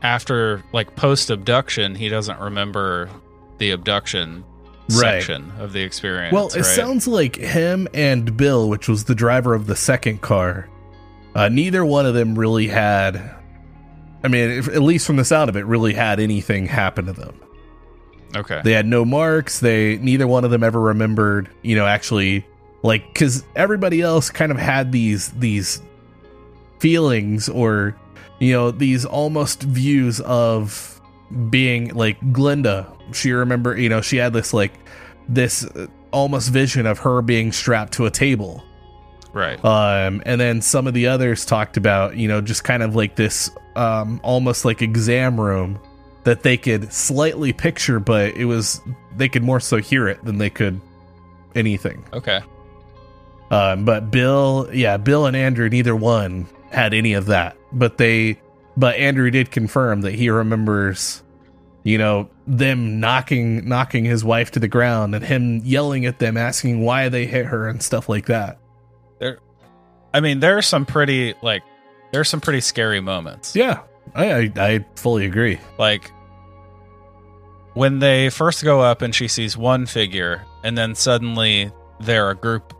[0.00, 3.10] after, like, post abduction, he doesn't remember
[3.58, 4.44] the abduction
[4.90, 5.22] Right.
[5.22, 6.32] section of the experience.
[6.32, 6.64] Well, it right?
[6.64, 10.66] sounds like him and Bill, which was the driver of the second car,
[11.34, 13.16] uh, neither one of them really had.
[14.24, 17.12] I mean, if, at least from the sound of it, really had anything happen to
[17.12, 17.38] them.
[18.34, 18.62] Okay.
[18.64, 19.60] They had no marks.
[19.60, 22.46] They neither one of them ever remembered, you know, actually
[22.82, 25.82] like because everybody else kind of had these these
[26.78, 27.96] feelings or
[28.38, 30.98] you know these almost views of
[31.50, 32.94] being like Glenda.
[33.14, 34.72] She remember, you know, she had this like
[35.28, 38.64] this uh, almost vision of her being strapped to a table.
[39.32, 39.62] right.
[39.64, 43.16] Um, and then some of the others talked about, you know, just kind of like
[43.16, 45.78] this, um, almost like exam room
[46.24, 48.80] that they could slightly picture, but it was
[49.16, 50.80] they could more so hear it than they could
[51.54, 52.04] anything.
[52.12, 52.40] Okay.
[53.50, 58.40] Um, but Bill, yeah, Bill and Andrew, neither one had any of that, but they,
[58.76, 61.22] but Andrew did confirm that he remembers,
[61.82, 66.36] you know, them knocking knocking his wife to the ground and him yelling at them,
[66.36, 68.58] asking why they hit her and stuff like that.
[69.18, 69.38] There
[70.14, 71.62] I mean, there are some pretty, like,
[72.12, 73.54] there are some pretty scary moments.
[73.56, 73.82] Yeah,
[74.14, 75.58] I I, I fully agree.
[75.78, 76.10] Like,
[77.74, 82.34] when they first go up and she sees one figure, and then suddenly they're a
[82.34, 82.74] group,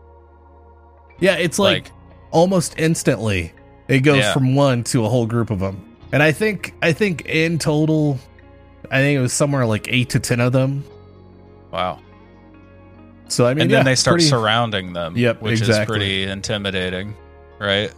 [1.19, 1.93] Yeah, it's like, like,
[2.31, 3.53] almost instantly
[3.89, 4.31] it goes Yeah.
[4.33, 5.81] from one to a whole group of them.
[6.13, 8.17] And I think I think in total,
[8.89, 10.83] I think it was somewhere like eight to ten of them.
[11.71, 11.99] wow.
[13.27, 16.23] So I mean, and yeah, then they start pretty- surrounding them, Yep, which is pretty
[16.23, 17.13] intimidating,
[17.59, 17.91] right?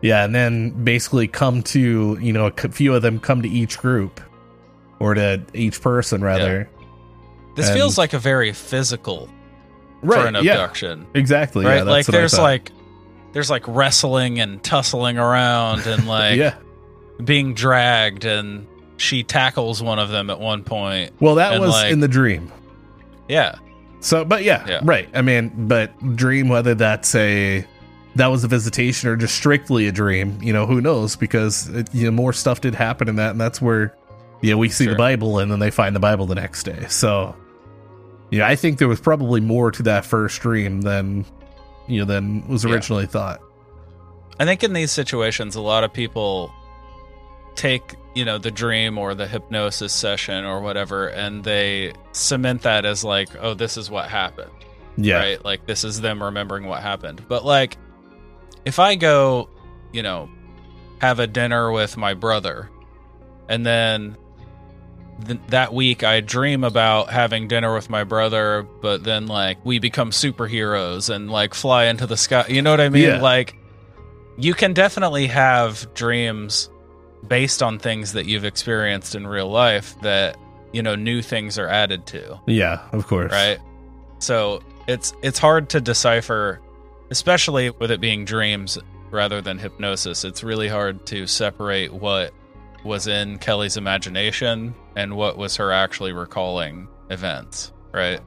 [0.00, 3.78] Yeah, and then basically come to you know a few of them come to each
[3.78, 4.20] group
[5.00, 6.68] or to each person rather.
[7.56, 9.28] This And- feels like a very physical
[10.02, 10.20] Right?
[10.20, 11.64] for an yeah, abduction, exactly.
[11.64, 11.78] right?
[11.78, 12.70] Yeah, that's like there's like
[13.32, 16.56] there's like wrestling and tussling around and like yeah.
[17.22, 21.12] being dragged, and she tackles one of them at one point.
[21.20, 22.50] Well, that was like- in the dream.
[23.28, 23.56] Yeah,
[24.00, 24.80] So, but yeah, Yeah.
[24.84, 25.08] right.
[25.12, 27.66] I mean, but dream whether that's a
[28.14, 31.16] that was a visitation or just strictly a dream, you know, who knows?
[31.16, 33.94] Because it, you know more stuff did happen in that, and that's where
[34.42, 34.94] you know we see Sure.
[34.94, 36.86] the Bible, and then they find the Bible the next day.
[36.88, 37.34] So,
[38.30, 41.24] yeah, I think there was probably more to that first dream than
[41.86, 42.72] you know than was Yeah.
[42.72, 43.40] originally thought.
[44.38, 46.52] I think in these situations, a lot of people
[47.54, 52.84] take, you know, the dream or the hypnosis session or whatever, and they cement that
[52.84, 54.50] as like, oh, this is what happened.
[54.98, 55.44] Yeah, Right?
[55.44, 57.22] Like, this is them remembering what happened.
[57.28, 57.76] But, like,
[58.64, 59.48] if I go,
[59.92, 60.28] you know,
[61.00, 62.70] have a dinner with my brother,
[63.48, 64.16] and then
[65.24, 69.78] th- that week I dream about having dinner with my brother, but then, like, we
[69.78, 72.44] become superheroes and, like, fly into the sky.
[72.48, 73.04] You know what I mean?
[73.04, 73.20] Yeah.
[73.20, 73.56] Like,
[74.38, 76.68] you can definitely have dreams
[77.26, 80.36] based on things that you've experienced in real life that
[80.72, 83.32] you know new things are added to Yeah, of course.
[83.32, 83.58] right
[84.18, 86.60] so it's it's hard to decipher
[87.10, 88.78] especially with it being dreams
[89.10, 92.32] rather than hypnosis it's really hard to separate what
[92.84, 98.20] was in kelly's imagination and what was her actually recalling events right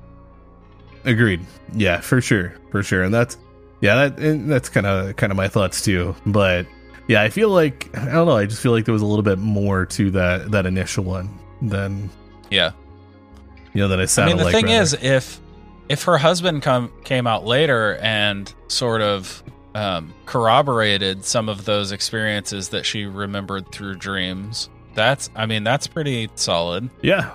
[1.06, 1.46] Agreed.
[1.74, 3.38] Yeah, for sure, for sure, and that's
[3.82, 6.16] yeah, that and that's kind of kind of my thoughts too.
[6.26, 6.68] But
[7.08, 8.36] yeah, I feel like I don't know.
[8.36, 11.30] I just feel like there was a little bit more to that that initial one
[11.62, 12.10] than
[12.50, 12.72] yeah
[13.74, 14.54] you know that I I mean, the like.
[14.54, 14.82] thing rather.
[14.82, 15.40] is, if
[15.88, 19.42] if her husband come came out later and sort of
[19.76, 25.88] um, corroborated some of those experiences that she remembered through dreams, that's I mean that's
[25.88, 27.34] pretty solid, yeah,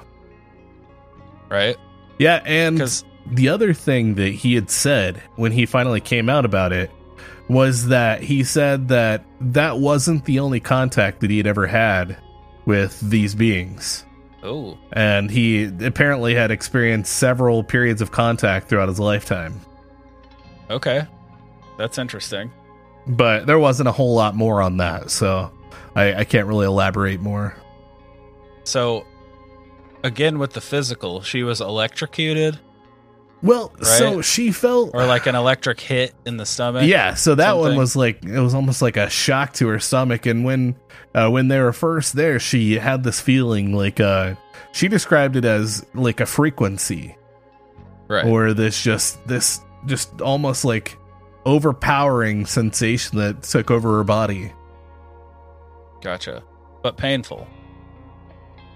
[1.48, 1.76] right?
[2.18, 6.44] yeah, and Because the other thing that he had said when he finally came out
[6.44, 6.90] about it
[7.48, 12.16] was that he said that that wasn't the only contact that he had ever had
[12.64, 14.04] with these beings.
[14.42, 19.60] oh, And he apparently had experienced several periods of contact throughout his lifetime.
[20.70, 21.06] okay,
[21.76, 22.50] that's interesting.
[23.06, 25.50] But there wasn't a whole lot more on that, so
[25.94, 27.56] I, I can't really elaborate more.
[28.64, 29.06] So
[30.02, 32.58] again, with the physical, she was electrocuted
[33.42, 36.86] Well, so she felt or like an electric hit in the stomach.
[36.86, 40.24] Yeah, so that one was like it was almost like a shock to her stomach,
[40.24, 40.76] and when
[41.14, 44.34] uh, when they were first there, she had this feeling like uh,
[44.72, 47.16] she described it as like a frequency,
[48.08, 48.24] right.
[48.24, 50.96] or this just this just almost like
[51.44, 54.52] overpowering sensation that took over her body.
[56.04, 56.44] Gotcha,
[56.82, 57.48] but painful.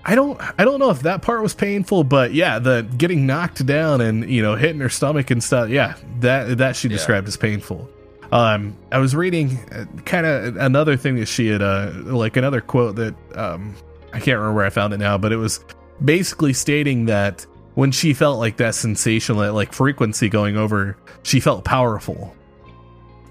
[0.05, 3.65] I don't I don't know if that part was painful, but yeah, the getting knocked
[3.67, 5.69] down and you know hitting her stomach and stuff.
[5.69, 6.95] Yeah, that that she Yeah.
[6.97, 7.89] described as painful.
[8.33, 9.57] Um, I was reading
[10.05, 13.75] kind of another thing that she had uh like another quote that um
[14.13, 15.61] I can't remember where I found it now, but it was
[16.03, 21.39] basically stating that when she felt like that sensation, that like frequency going over, she
[21.41, 22.35] felt powerful.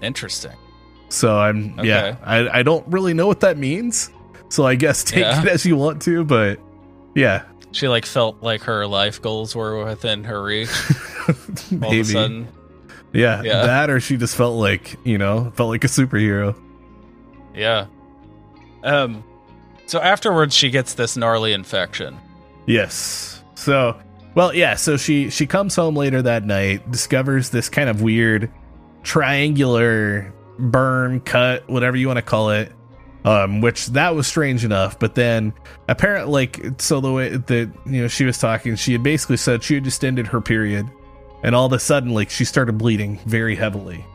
[0.00, 0.52] Interesting.
[1.08, 4.10] So I'm yeah, I I don't really know what that means.
[4.50, 5.42] So I guess take Yeah.
[5.42, 6.58] it as you want to, but
[7.14, 7.42] yeah,
[7.72, 10.68] She like felt like her life goals were within her reach.
[11.28, 11.34] All
[11.70, 12.00] maybe.
[12.00, 12.48] of a sudden,
[13.12, 13.66] Yeah, Yeah.
[13.66, 16.54] that or she just felt like, you know, felt like a superhero.
[17.54, 17.86] yeah.
[18.84, 19.24] Um.
[19.86, 22.18] So afterwards, she gets this gnarly infection.
[22.66, 23.42] Yes.
[23.54, 23.96] So,
[24.34, 28.50] well, yeah, so she she comes home later that night, discovers this kind of weird
[29.02, 32.72] triangular burn, cut, whatever you want to call it.
[33.24, 35.52] Um, which that was strange enough, but then
[35.88, 39.62] apparently, like, so the way that you know she was talking, she had basically said
[39.62, 40.88] she had just ended her period,
[41.42, 44.06] and all of a sudden, like, she started bleeding very heavily.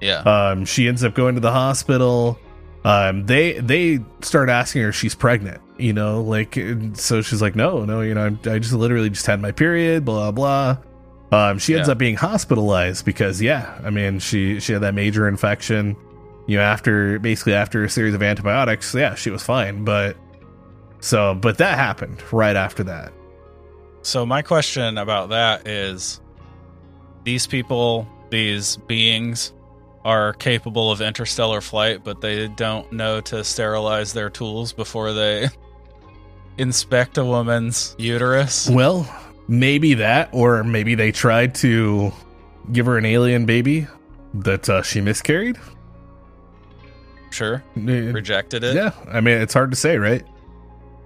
[0.00, 0.18] Yeah.
[0.18, 2.38] Um, she ends up going to the hospital.
[2.84, 5.60] Um, they they start asking her if she's pregnant.
[5.78, 6.58] You know, like
[6.94, 10.04] so she's like, no, no, you know, I'm, I just literally just had my period.
[10.04, 10.78] Blah blah.
[11.32, 11.92] Um, she ends Yeah.
[11.92, 15.96] up being hospitalized because yeah, I mean she she had that major infection.
[16.46, 19.84] You know, after basically after a series of antibiotics, yeah, she was fine.
[19.84, 20.16] But
[21.00, 23.12] so, but that happened right after that.
[24.02, 26.20] So my question about that is,
[27.24, 29.52] these people, these beings,
[30.04, 35.48] are capable of interstellar flight, but they don't know to sterilize their tools before they
[36.58, 38.70] inspect a woman's uterus.
[38.70, 39.12] Well,
[39.48, 42.12] maybe that, or maybe they tried to
[42.72, 43.86] give her an alien baby
[44.34, 45.56] that uh, she miscarried.
[47.30, 48.74] Sure, Uh, rejected it.
[48.76, 50.24] Yeah, I mean it's hard to say, right?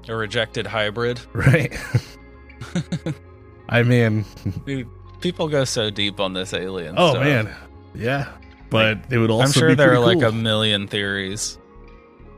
[0.09, 1.21] A rejected hybrid.
[1.33, 1.77] Right.
[3.69, 4.25] I mean,
[4.67, 4.89] Dude,
[5.21, 6.95] people go so deep on this alien.
[6.99, 7.25] oh stuff.
[7.25, 7.55] man,
[7.95, 8.29] yeah,
[8.69, 11.59] but it would also I'm sure there are pretty like a million theories,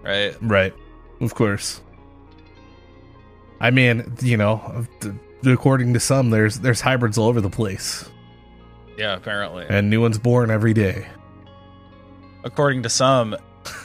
[0.02, 0.34] right?
[0.40, 0.74] right,
[1.20, 1.80] of course.
[3.60, 4.86] I mean, you know,
[5.44, 8.08] according to some, there's there's hybrids all over the place,
[8.96, 9.66] Yeah, apparently.
[9.68, 11.06] and new ones born every day.
[12.44, 13.36] According to some,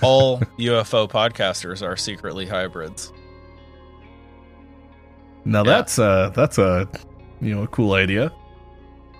[0.01, 3.11] all UFO podcasters are secretly hybrids.
[5.45, 5.71] Now Yeah.
[5.77, 6.87] that's uh that's a
[7.41, 8.31] you know a cool idea.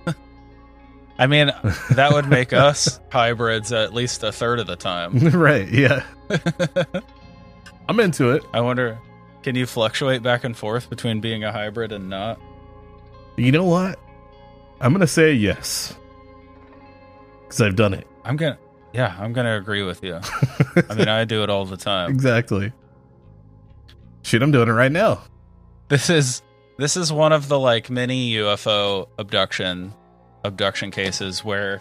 [1.19, 1.51] I mean,
[1.91, 5.17] that would make us hybrids at least a third of the time.
[5.29, 5.67] right?
[5.67, 6.03] Yeah,
[7.89, 8.43] I'm into it.
[8.53, 8.99] I wonder,
[9.47, 12.37] can you fluctuate back and forth between being a hybrid and not?
[13.37, 13.97] You know what?
[14.81, 15.95] I'm gonna say yes
[17.43, 18.05] because I've done it.
[18.25, 18.59] I'm gonna,
[18.91, 20.19] yeah, I'm gonna agree with you.
[20.89, 22.11] I mean, I do it all the time.
[22.13, 22.73] exactly.
[24.21, 25.23] Shit, I'm doing it right now.
[25.87, 26.41] This is
[26.75, 29.93] this is one of the like many UFO abduction
[30.43, 31.79] abduction cases where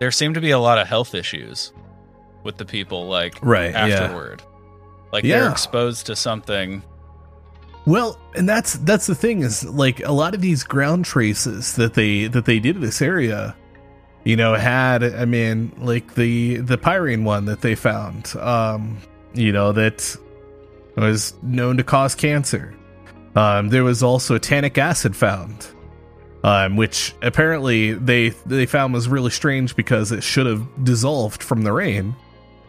[0.00, 1.72] there seem to be a lot of health issues
[2.44, 3.74] with the people like Right.
[3.74, 4.42] Afterward.
[5.12, 6.82] Like they're exposed to something
[7.86, 11.94] Well, and that's that's the thing is like a lot of these ground traces that
[11.94, 13.56] they that they did in this area,
[14.24, 18.98] you know, had I mean like the the pyrene one that they found, um,
[19.32, 20.16] you know that
[20.96, 22.74] was known to cause cancer.
[23.34, 25.66] Um, there was also tannic acid found,
[26.44, 31.62] um, which apparently they they found was really strange because it should have dissolved from
[31.62, 32.14] the rain.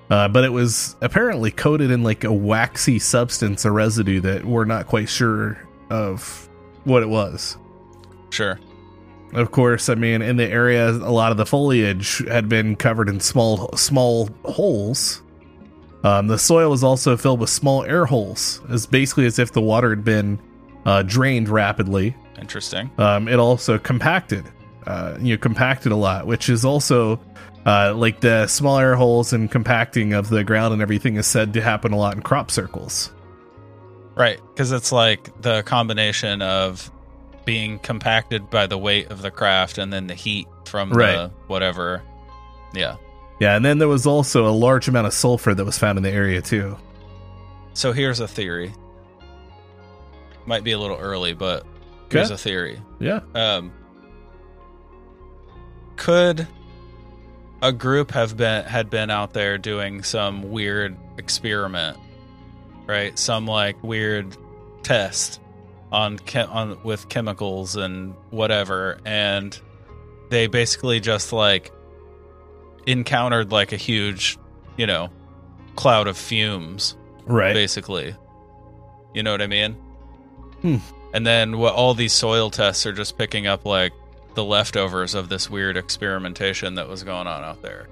[0.10, 4.66] Uh, but it was apparently coated in like a waxy substance or residue that we're
[4.66, 5.58] not quite sure
[5.90, 6.50] of
[6.84, 7.58] what it was.
[8.32, 8.60] Sure.
[9.34, 13.10] Of course, I mean, in the area, a lot of the foliage had been covered
[13.10, 15.22] in small, small holes.
[16.04, 19.62] Um, the soil was also filled with small air holes, as basically as if the
[19.62, 20.40] water had been
[20.86, 22.16] uh, drained rapidly.
[22.40, 22.90] Interesting.
[22.98, 24.46] Um, it also compacted,
[24.88, 27.20] uh, you know, compacted a lot, which is also
[27.66, 31.54] uh, like the small air holes and compacting of the ground and everything is said
[31.54, 33.12] to happen a lot in crop circles.
[34.16, 36.92] Right, because it's like the combination of
[37.46, 41.16] being compacted by the weight of the craft and then the heat from Right.
[41.16, 42.02] the whatever.
[42.74, 42.98] Yeah.
[43.40, 46.04] Yeah, and then there was also a large amount of sulfur that was found in
[46.04, 46.78] the area too.
[47.74, 48.74] So here's a theory.
[50.46, 51.66] Might be a little early, but
[52.12, 52.82] here's a theory.
[53.00, 53.22] Yeah.
[53.34, 53.72] Um,
[55.96, 56.48] could
[57.62, 61.98] a group have been had been out there doing some weird experiment,
[62.88, 63.18] right?
[63.20, 64.36] Some like weird
[64.84, 65.40] test
[65.92, 69.60] on chem- on with chemicals and whatever, and
[70.30, 71.72] they basically just like
[72.86, 74.38] encountered like a huge,
[74.78, 75.10] you know,
[75.76, 76.96] cloud of fumes
[77.26, 77.54] Right.
[77.54, 78.16] basically.
[79.14, 79.74] You know what I mean?
[80.62, 80.78] Hmm.
[81.14, 83.92] And then what all these soil tests are just picking up like
[84.40, 87.90] the leftovers of this weird experimentation that was going on out there.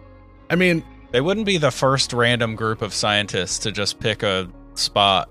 [0.50, 0.82] I mean,
[1.12, 5.30] They wouldn't be the first random group of scientists to just pick a spot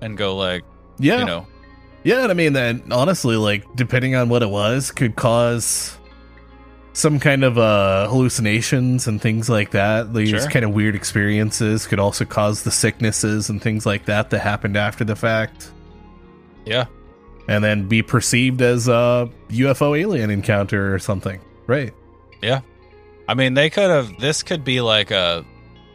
[0.00, 0.64] and go like,
[0.98, 1.20] yeah.
[1.20, 1.46] you know,
[2.02, 5.96] Yeah, and I mean that honestly, like depending on what it was, could cause
[6.92, 10.12] some kind of uh hallucinations and things like that.
[10.12, 10.50] These Sure.
[10.50, 14.76] kind of weird experiences could also cause the sicknesses and things like that that happened
[14.76, 15.70] after the fact,
[16.66, 16.86] yeah,
[17.48, 21.40] and then be perceived as a UFO alien encounter or something.
[21.66, 21.92] Right.
[22.42, 22.60] yeah.
[23.26, 24.18] I mean, they could have.
[24.18, 25.44] This could be like a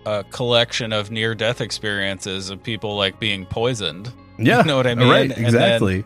[0.06, 4.12] a collection of near death experiences of people like being poisoned.
[4.39, 4.60] Yeah.
[4.62, 5.10] You know what I mean?
[5.10, 5.38] Right.
[5.38, 6.04] Exactly.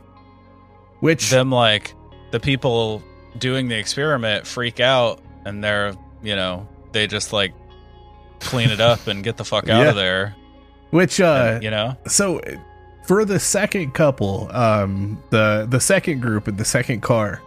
[0.99, 1.93] Which them like
[2.31, 3.01] the people
[3.37, 7.53] doing the experiment freak out and they're you know they just like
[8.39, 9.89] clean it up and get the fuck out Yeah.
[9.89, 10.35] of there
[10.89, 12.41] which uh and, you know so
[13.07, 17.41] for the second couple um the the second group in the second car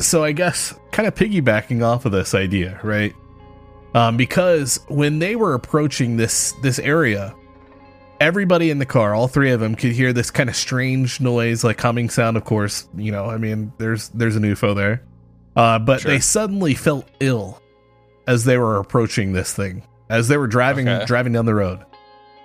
[0.00, 3.14] so i guess kind of piggybacking off of this idea right
[3.94, 7.34] um because when they were approaching this this area
[8.20, 11.62] everybody in the car all three of them could hear this kind of strange noise
[11.62, 15.02] like humming sound of course you know i mean there's there's an ufo there
[15.56, 16.10] uh but Sure.
[16.10, 17.60] they suddenly felt ill
[18.26, 21.04] as they were approaching this thing as they were driving Okay.
[21.04, 21.84] driving down the road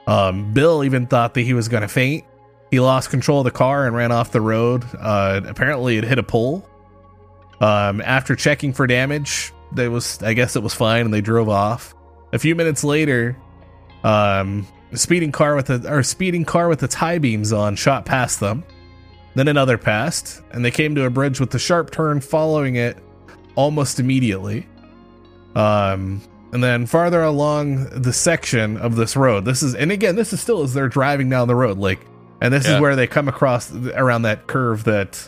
[0.08, 2.24] um, Bill even thought that he was going to faint.
[2.70, 4.84] He lost control of the car and ran off the road.
[5.00, 6.68] Uh, apparently, it hit a pole.
[7.62, 11.50] Um, after checking for damage, they was I guess it was fine, and they drove
[11.50, 11.96] off.
[12.34, 13.38] A few minutes later,
[14.04, 18.06] um, a speeding car with a or speeding car with its high beams on shot
[18.06, 18.64] past them.
[19.36, 22.98] Then another passed, and they came to a bridge with a sharp turn following it
[23.56, 24.68] almost immediately.
[25.56, 26.22] Um,
[26.54, 30.40] and then farther along the section of this road, this is, and again, this is
[30.40, 32.00] still as they're driving down the road, like,
[32.42, 32.76] and this Yeah.
[32.76, 35.28] is where they come across around that curve that,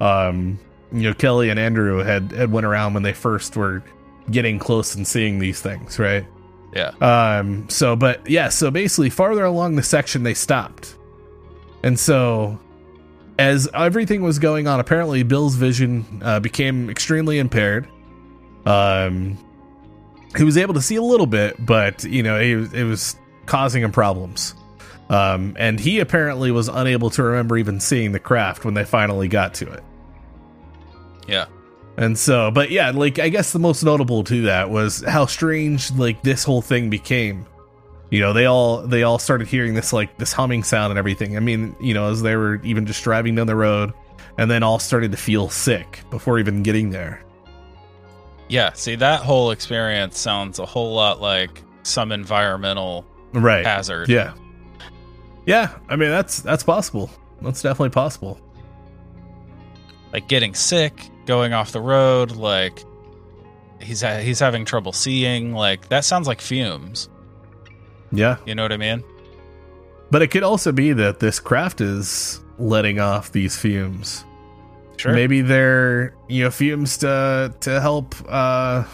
[0.00, 0.58] um,
[0.92, 3.82] you know, Kelly and Andrew had had went around when they first were
[4.30, 6.24] getting close and seeing these things, right?
[6.72, 10.94] yeah Um, so, but yeah, so basically, farther along the section, they stopped.
[11.82, 12.58] And so,
[13.38, 17.88] as everything was going on, apparently Bill's vision uh, became extremely impaired.
[18.66, 19.36] Um,
[20.36, 23.82] he was able to see a little bit, but, you know, it, it was causing
[23.82, 24.54] him problems.
[25.10, 29.28] Um, and he apparently was unable to remember even seeing the craft when they finally
[29.28, 29.82] got to it.
[31.26, 31.46] yeah
[31.96, 35.90] And so, but yeah, like I guess the most notable to that was how strange
[35.92, 37.44] like this whole thing became.
[38.10, 41.36] You know, they all they all started hearing this like this humming sound and everything.
[41.36, 43.92] I mean, you know, as they were even just driving down the road
[44.38, 47.22] and then all started to feel sick before even getting there.
[48.48, 53.64] yeah see that whole experience sounds a whole lot like some environmental Right.
[53.66, 54.34] hazard Yeah.
[55.50, 57.10] Yeah, I mean that's that's possible.
[57.42, 58.38] That's definitely possible.
[60.12, 62.84] like getting sick going off the road like
[63.80, 67.08] he's ha- he's having trouble seeing like that sounds like fumes
[68.12, 68.36] Yeah.
[68.44, 69.02] you know what i mean
[70.10, 74.24] But it could also be that this craft is letting off these fumes.
[74.98, 75.12] Sure.
[75.14, 78.84] Maybe they're you know fumes to to help uh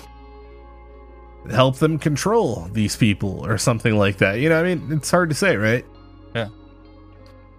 [1.51, 4.39] help them control these people or something like that.
[4.41, 5.85] You know, I mean, it's hard to say, right?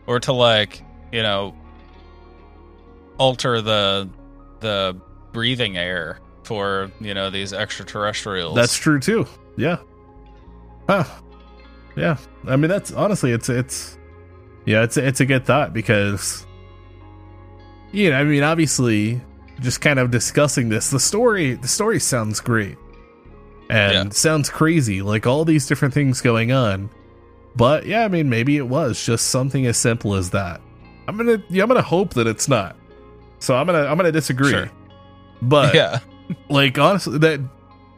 [0.07, 0.81] Or to like
[1.11, 1.55] you know
[3.17, 4.09] alter the
[4.59, 4.99] the
[5.33, 9.27] breathing air for you know these extraterrestrials That's true too.
[9.57, 9.77] Yeah.
[10.87, 11.03] Huh.
[11.95, 12.17] Yeah.
[12.47, 13.97] I mean, that's honestly, it's it's
[14.65, 16.45] yeah, it's it's a good thought because
[17.91, 19.19] you know, I mean, obviously,
[19.59, 22.77] just kind of discussing this, the story the story sounds great
[23.69, 24.09] and Yeah.
[24.11, 26.89] sounds crazy, like all these different things going on.
[27.57, 30.61] But yeah, I mean, maybe it was just something as simple as that.
[31.07, 32.75] I'm gonna yeah, I'm gonna hope that it's not.
[33.39, 34.51] So I'm gonna I'm gonna disagree.
[34.51, 34.71] Sure.
[35.41, 35.99] But yeah
[36.49, 37.39] like honestly, that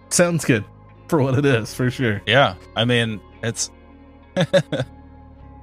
[0.10, 0.64] sounds good
[1.08, 2.22] for what it is, for sure.
[2.26, 3.72] yeah i mean it's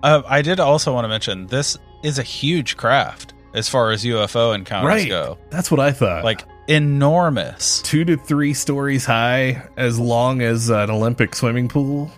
[0.02, 4.04] uh, i did also want to mention this is a huge craft as far as
[4.04, 5.08] ufo encounters Right.
[5.08, 6.24] go That's what I thought.
[6.24, 12.10] like enormous two to three stories high, as long as an Olympic swimming pool.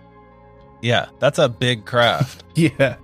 [0.82, 2.96] Yeah that's a big craft Yeah,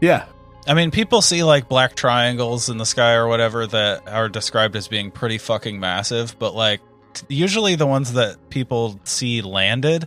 [0.00, 0.26] yeah,
[0.66, 4.76] I mean, people see like black triangles in the sky or whatever that are described
[4.76, 6.80] as being pretty fucking massive, but like
[7.14, 10.06] t- usually the ones that people see landed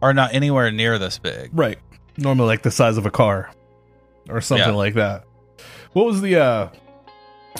[0.00, 1.50] are not anywhere near this big.
[1.52, 1.78] right.
[2.16, 3.50] Normally, like the size of a car,
[4.28, 4.74] or something Yeah.
[4.74, 5.24] like that.
[5.92, 6.68] What was the uh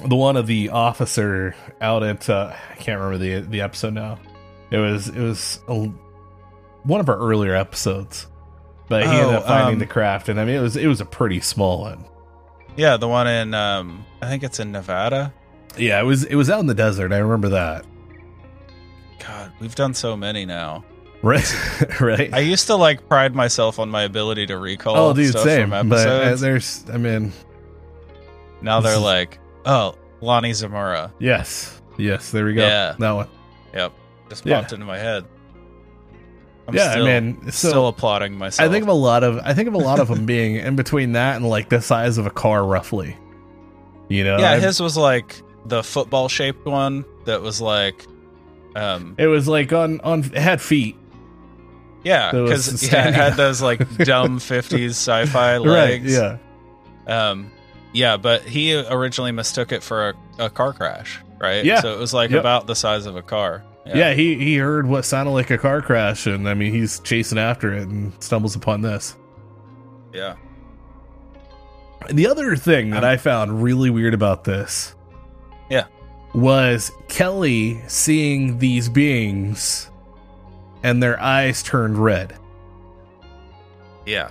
[0.04, 2.28] the one of the officer out at?
[2.28, 4.18] uh I can't remember the the episode now.
[4.72, 5.74] It was it was a,
[6.82, 8.26] one of our earlier episodes,
[8.88, 10.86] but he ended Oh, up finding um, the craft, and I mean it was it
[10.86, 12.04] was a pretty small one.
[12.76, 15.32] Yeah, the one in um I think it's in Nevada.
[15.78, 17.12] Yeah, it was it was out in the desert.
[17.12, 17.84] I remember that.
[19.18, 20.84] God, we've done so many now.
[21.22, 21.46] Right,
[22.00, 22.34] right.
[22.34, 25.70] I used to like pride myself on my ability to recall oh, dude, stuff same.
[25.70, 27.32] from But uh, there's, I mean,
[28.60, 32.32] now they're like, "Oh, Lonnie Zamora." yes, yes.
[32.32, 32.66] There we go.
[32.66, 32.96] Yeah.
[32.98, 33.28] that one.
[33.72, 33.92] Yep.
[34.30, 34.60] Just Yeah.
[34.60, 35.24] popped into my head.
[36.68, 38.68] I'm yeah, still, I mean, so still applauding myself.
[38.68, 40.76] I think of a lot of, I think of a lot of them being in
[40.76, 43.16] between that and like the size of a car, roughly.
[44.08, 48.06] You know, yeah, I've- his was like the football shaped one that was like,
[48.76, 50.96] um, it was like on on it had feet.
[52.04, 55.60] yeah, because yeah, it had those like dumb '50s sci-fi Right.
[55.66, 56.12] legs.
[56.14, 56.38] Yeah.
[57.06, 57.50] um,
[57.92, 60.14] yeah, but he originally mistook it for a,
[60.46, 61.64] a car crash, right?
[61.64, 61.80] Yeah.
[61.80, 62.40] so it was like Yep.
[62.40, 63.64] about the size of a car.
[63.86, 64.14] Yeah.
[64.14, 67.72] He he heard what sounded like a car crash, and I mean he's chasing after
[67.72, 69.16] it and stumbles upon this.
[70.12, 70.34] yeah,
[72.10, 74.94] The other thing that um, I found really weird about this,
[75.70, 75.86] Yeah.
[76.34, 79.88] was Kelly seeing these beings
[80.82, 82.34] and their eyes turned red.
[84.06, 84.30] yeah.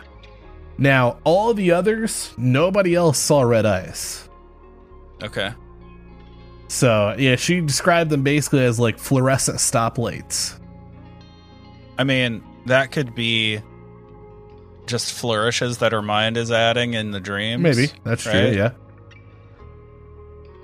[0.78, 4.28] Now, all the others, nobody else saw red eyes.
[5.22, 5.52] Okay,
[6.72, 10.58] So, yeah, she described them basically as like fluorescent stoplights.
[11.98, 13.60] I mean that could be
[14.86, 17.62] just flourishes that her mind is adding in the dreams.
[17.62, 17.92] Maybe.
[18.06, 18.54] That's true, right?
[18.54, 18.72] yeah.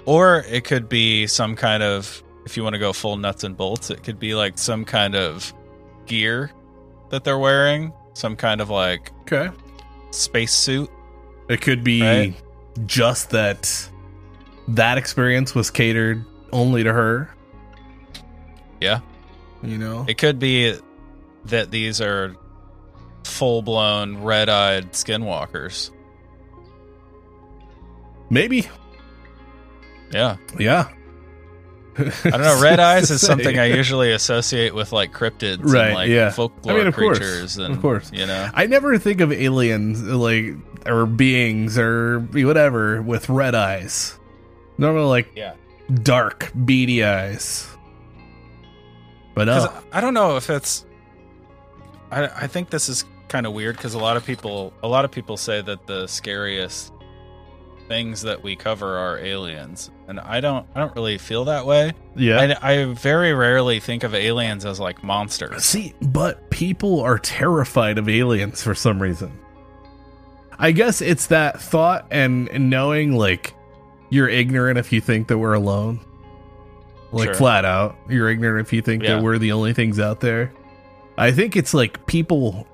[0.05, 3.57] Or it could be some kind of, if you want to go full nuts and
[3.57, 5.53] bolts, it could be like some kind of
[6.05, 6.51] gear
[7.09, 9.49] that they're wearing, some kind of like Okay.
[10.11, 10.89] space suit.
[11.49, 12.33] It could be Right.
[12.85, 13.89] just that
[14.69, 17.29] that experience was catered only to her,
[18.81, 18.99] Yeah.
[19.63, 20.05] you know?
[20.07, 20.75] It could be
[21.45, 22.35] that these are
[23.23, 25.91] full blown red eyed skinwalkers.
[28.29, 28.67] Maybe.
[30.11, 30.37] Yeah.
[30.59, 30.89] Yeah.
[31.97, 32.59] I don't know.
[32.61, 36.29] Red eyes is something I usually associate with like cryptids Right, and like yeah.
[36.29, 38.11] folklore I mean, of course, creatures and of course.
[38.13, 38.49] you know.
[38.53, 40.53] I never think of aliens like
[40.85, 44.17] or beings or whatever with red eyes.
[44.77, 45.53] Normally, like Yeah.
[46.03, 47.67] dark, beady eyes.
[49.35, 50.85] But uh, Because I don't know if it's.
[52.11, 55.05] I I think this is kind of weird because a lot of people a lot
[55.05, 56.93] of people say that the scariest
[57.87, 61.93] things that we cover are aliens, and I don't I don't really feel that way.
[62.15, 62.55] yeah.
[62.61, 65.63] I, I very rarely think of aliens as like monsters.
[65.65, 69.31] See, but people are terrified of aliens for some reason.
[70.59, 73.53] I guess it's that thought and, and knowing like
[74.09, 75.99] you're ignorant if you think that we're alone.
[77.11, 77.33] Like Sure.
[77.35, 77.95] flat out.
[78.09, 79.15] You're ignorant if you think Yeah.
[79.15, 80.51] that we're the only things out there.
[81.17, 82.67] I think it's like people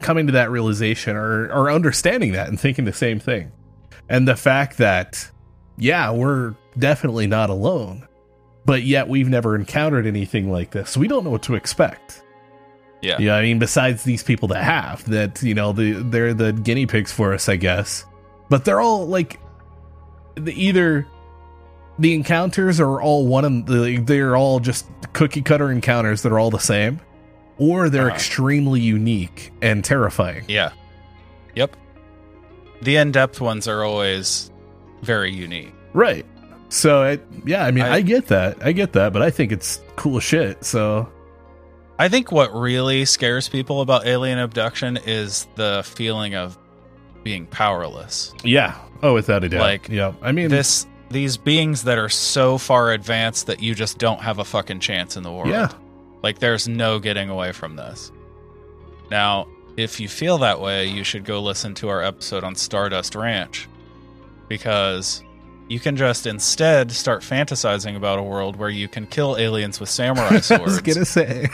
[0.00, 3.50] coming to that realization or, or understanding that and thinking the same thing.
[4.08, 5.30] And the fact that,
[5.76, 8.06] yeah, we're definitely not alone,
[8.64, 10.90] but yet we've never encountered anything like this.
[10.90, 12.22] So we don't know what to expect.
[13.00, 13.16] Yeah.
[13.20, 16.86] Yeah, I mean, besides these people that have, that, you know, the, they're the guinea
[16.86, 18.04] pigs for us, I guess.
[18.50, 19.38] but they're all like
[20.38, 21.06] the, either
[21.98, 26.38] the encounters are all one of the they're all just cookie cutter encounters that are
[26.38, 27.00] all the same,
[27.58, 28.14] or they're Uh-huh.
[28.14, 30.44] extremely unique and terrifying.
[30.48, 30.70] Yeah.
[31.54, 31.76] Yep.
[32.82, 34.50] The in depth ones are always
[35.02, 35.74] very unique.
[35.92, 36.24] Right.
[36.68, 39.50] So it, yeah, I mean, I, I- get that, I get that, but I think
[39.52, 40.64] it's cool shit.
[40.64, 41.10] So
[41.98, 46.56] I think what really scares people about alien abduction is the feeling of
[47.22, 48.32] being powerless.
[48.44, 50.12] yeah, oh, without a doubt, Like, yeah.
[50.22, 54.38] I mean, This these beings that are so far advanced that you just don't have
[54.38, 55.48] a fucking chance in the world.
[55.48, 55.72] yeah,
[56.22, 58.12] Like there's no getting away from this.
[59.10, 59.48] Now,
[59.78, 63.68] if you feel that way, you should go listen to our episode on Stardust Ranch
[64.48, 65.22] because
[65.68, 69.88] you can just instead start fantasizing about a world where you can kill aliens with
[69.88, 71.48] samurai I was swords gonna say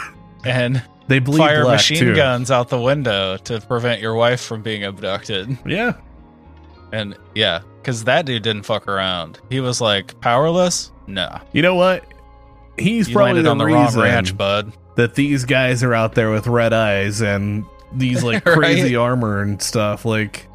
[0.44, 2.14] and they bleed fire black machine too.
[2.16, 5.56] guns out the window to prevent your wife from being abducted.
[5.66, 5.94] Yeah,
[6.92, 9.38] And yeah, because that dude didn't fuck around.
[9.50, 10.90] He was like powerless.
[11.06, 12.04] Nah, you know what?
[12.78, 14.72] He's you probably the on the reason wrong ranch, bud.
[14.96, 18.56] that these guys are out there with red eyes and these like Right?
[18.56, 20.04] crazy armor and stuff.
[20.04, 20.48] Like,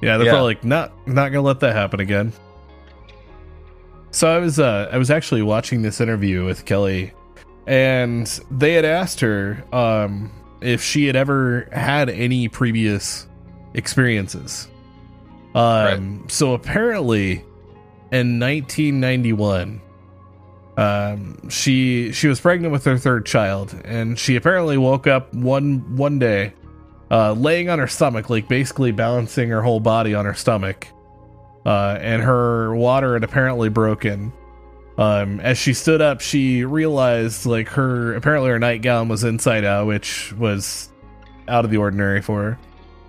[0.00, 0.32] yeah, they're Yeah.
[0.32, 2.32] probably like not not gonna let that happen again.
[4.10, 7.12] So I was uh I was actually watching this interview with Kelly,
[7.66, 13.26] and they had asked her um if she had ever had any previous
[13.74, 14.68] experiences.
[15.54, 17.44] Um, so apparently,
[18.12, 19.80] in 1991
[20.76, 25.96] um she she was pregnant with her third child and she apparently woke up one
[25.96, 26.52] one day
[27.10, 30.88] uh laying on her stomach like basically balancing her whole body on her stomach
[31.66, 34.32] uh and her water had apparently broken
[34.98, 39.86] um as she stood up she realized like her apparently her nightgown was inside out
[39.86, 40.90] which was
[41.48, 42.58] out of the ordinary for her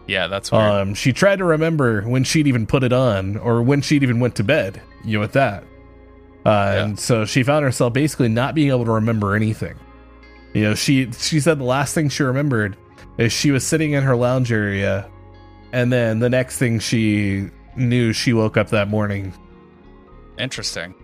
[0.07, 0.63] Yeah, that's weird.
[0.63, 4.19] um, she tried to remember when she'd even put it on or when she'd even
[4.19, 4.81] went to bed.
[5.05, 5.63] You know, with that.
[6.45, 6.83] Uh, Yeah.
[6.85, 9.75] And so she found herself basically not being able to remember anything.
[10.53, 12.75] You know, she she said the last thing she remembered
[13.17, 15.07] is she was sitting in her lounge area,
[15.71, 19.31] and then the next thing she knew, she woke up that morning.
[20.37, 20.95] Interesting.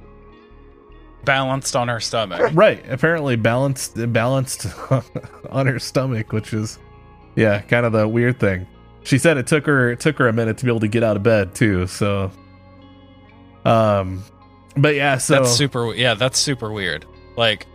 [1.30, 2.51] Balanced on her stomach.
[2.55, 4.65] Right, apparently balanced balanced
[5.51, 6.80] on her stomach, which is
[7.36, 8.65] yeah, kind of the weird thing.
[9.03, 11.03] She said it took her it took her a minute to be able to get
[11.03, 11.86] out of bed too.
[11.86, 12.32] So,
[13.63, 14.23] um,
[14.75, 15.93] but yeah, so that's super.
[15.93, 17.05] Yeah, that's super weird.
[17.38, 17.67] Like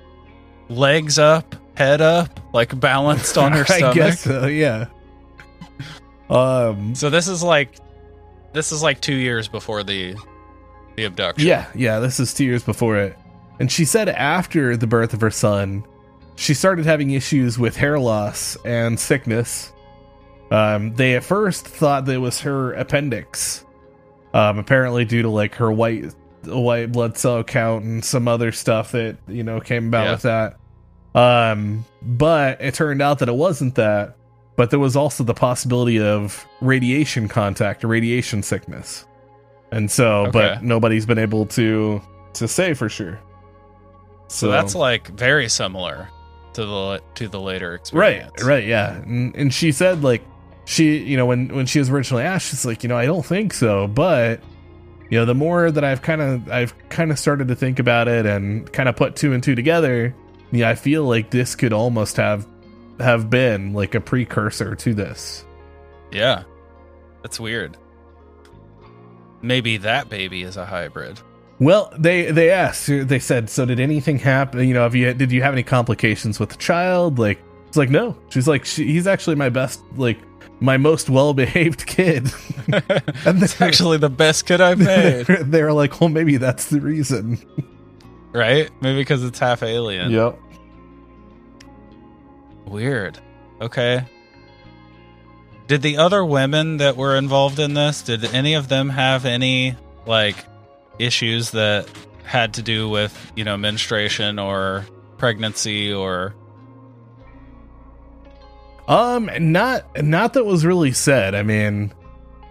[0.69, 3.95] legs up, head up, like balanced on her I stomach.
[3.95, 4.47] guess so.
[4.47, 4.87] Yeah.
[6.29, 6.95] Um.
[6.97, 7.77] So this is like
[8.53, 10.17] this is like two years before the
[10.97, 11.47] the abduction.
[11.47, 12.01] Yeah, yeah.
[12.01, 13.17] This is two years before it,
[13.61, 15.85] and she said after the birth of her son,
[16.37, 19.73] she started having issues with hair loss and sickness.
[20.51, 23.65] Um, they at first thought that it was her appendix,
[24.33, 28.93] um, apparently due to like her white white blood cell count and some other stuff
[28.93, 30.13] that you know came about Yeah.
[30.13, 30.57] with that.
[31.15, 34.17] Um, but it turned out that it wasn't that,
[34.57, 39.07] but there was also the possibility of radiation contact or radiation sickness.
[39.71, 42.03] And so, but nobody's been able to
[42.35, 43.19] to say for sure.
[44.29, 46.09] So that's like very similar
[46.55, 48.33] to the to the later experience.
[48.39, 48.97] right, right, yeah.
[48.97, 50.23] And, and she said like
[50.65, 53.25] she, you know, when when she was originally asked, she's like, you know, I don't
[53.25, 54.41] think so, but
[55.11, 58.09] you know, the more that I've kind of I've kind of started to think about
[58.09, 60.15] it and kind of put two and two together,
[60.51, 62.47] yeah, I feel like this could almost have
[63.01, 65.45] have been like a precursor to this.
[66.11, 66.45] Yeah.
[67.23, 67.77] That's weird.
[69.43, 71.21] Maybe that baby is a hybrid.
[71.61, 72.87] Well, they they asked.
[72.89, 74.67] They said, "So did anything happen?
[74.67, 77.39] You know, have you did you have any complications with the child?" Like,
[77.69, 78.17] it's like no.
[78.29, 80.19] She's like, she, he's actually my best, like
[80.61, 82.33] my most well behaved kid.
[83.25, 85.27] and that's actually the best kid I've made.
[85.27, 87.39] they're, they're like, well, maybe that's the reason.
[88.33, 88.69] right?
[88.81, 90.11] Maybe because it's half alien.
[90.11, 90.39] Yep.
[92.67, 93.19] Weird.
[93.61, 94.05] Okay.
[95.67, 99.77] Did the other women that were involved in this, did any of them have any
[100.07, 100.37] like
[100.99, 101.89] issues that
[102.25, 104.87] had to do with, you know, menstruation or
[105.19, 106.35] pregnancy or
[108.87, 111.35] Um, not not that was really said.
[111.35, 111.93] I mean,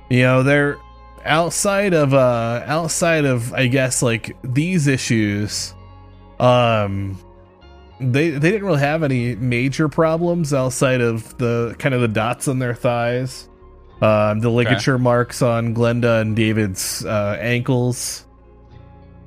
[0.09, 0.77] you know, they're
[1.25, 5.73] outside of uh outside of I guess like these issues.
[6.39, 7.17] Um,
[7.99, 12.47] they they didn't really have any major problems outside of the kind of the dots
[12.47, 13.47] on their thighs,
[14.01, 18.25] um, the ligature marks on Glenda and David's uh, ankles.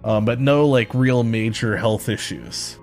[0.06, 2.78] Um, but no like real major health issues.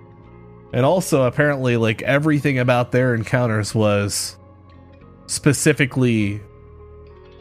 [0.74, 4.36] And also, apparently, like everything about their encounters was
[5.26, 6.42] specifically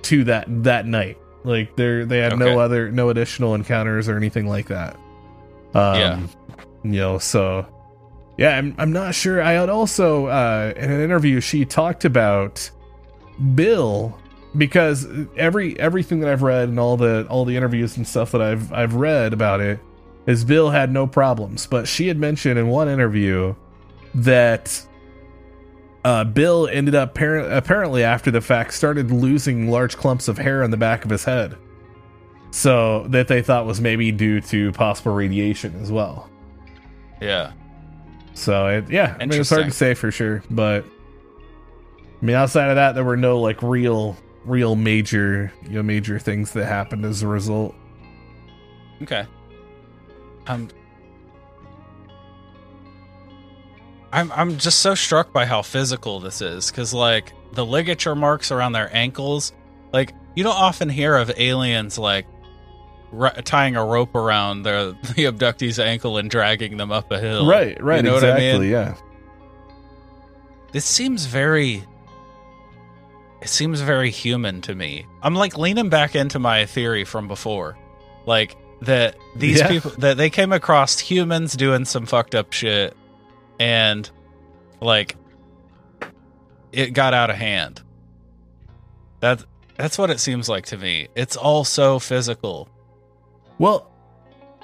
[0.04, 1.18] to that that night.
[1.44, 4.96] Like they they had no other no additional encounters or anything like that.
[5.74, 6.20] Um, Yeah.
[6.84, 7.66] You know, so
[8.38, 9.42] yeah, I'm I'm not sure.
[9.42, 12.70] I had also uh, in an interview she talked about
[13.54, 14.18] Bill
[14.58, 18.42] because every everything that I've read and all the all the interviews and stuff that
[18.42, 19.80] I've I've read about it
[20.26, 23.56] is Bill had no problems, but she had mentioned in one interview
[24.16, 24.86] that
[26.06, 30.64] uh, Bill ended up par- apparently after the fact started losing large clumps of hair
[30.64, 31.58] on the back of his head,
[32.52, 36.30] so that they thought was maybe due to possible radiation as well.
[37.22, 37.54] Yeah.
[38.34, 40.86] So it, yeah, I mean, it's hard to say for sure, but
[42.22, 46.20] I mean, outside of that, there were no like real, real major, you know, major
[46.20, 47.74] things that happened as a result.
[49.02, 49.26] Okay.
[50.48, 50.70] Um
[54.12, 58.52] I'm I'm just so struck by how physical this is cuz like the ligature marks
[58.52, 59.54] around their ankles,
[59.92, 62.26] like you don't often hear of aliens like
[63.12, 67.46] ri tying a rope around their the abductee's ankle and dragging them up a hill.
[67.48, 68.72] Right, right, You know what I exactly, mean?
[68.72, 68.96] yeah.
[70.72, 71.84] This seems very
[73.44, 75.06] it seems very human to me.
[75.22, 77.78] I'm like leaning back into my theory from before.
[78.26, 79.68] Like that these Yeah.
[79.68, 82.96] people that they came across humans doing some fucked up shit
[83.60, 84.10] and
[84.82, 85.18] like
[86.72, 87.82] it got out of hand.
[89.20, 89.44] That
[89.78, 91.08] that's what it seems like to me.
[91.16, 92.70] It's all so physical.
[93.58, 93.90] Well,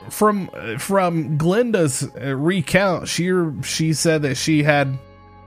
[0.09, 3.29] from from Glenda's uh, recount, she
[3.63, 4.97] she said that she had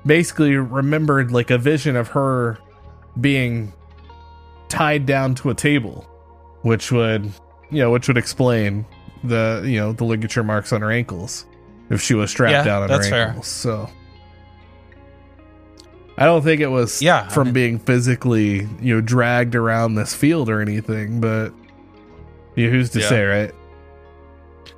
[0.05, 2.59] basically remembered like a vision of her
[3.21, 3.73] being
[4.69, 6.07] tied down to a table,
[6.63, 7.25] which would
[7.71, 8.85] you know which would explain
[9.25, 11.47] the you know the ligature marks on her ankles
[11.91, 13.29] if she was strapped Yeah, down on her fair.
[13.29, 13.47] ankles.
[13.47, 13.89] So.
[16.19, 19.95] I don't think it was Yeah, I from mean- being physically, you know, dragged around
[19.95, 21.51] this field or anything, but
[22.55, 23.09] yeah, who's to Yeah.
[23.09, 23.53] say, right?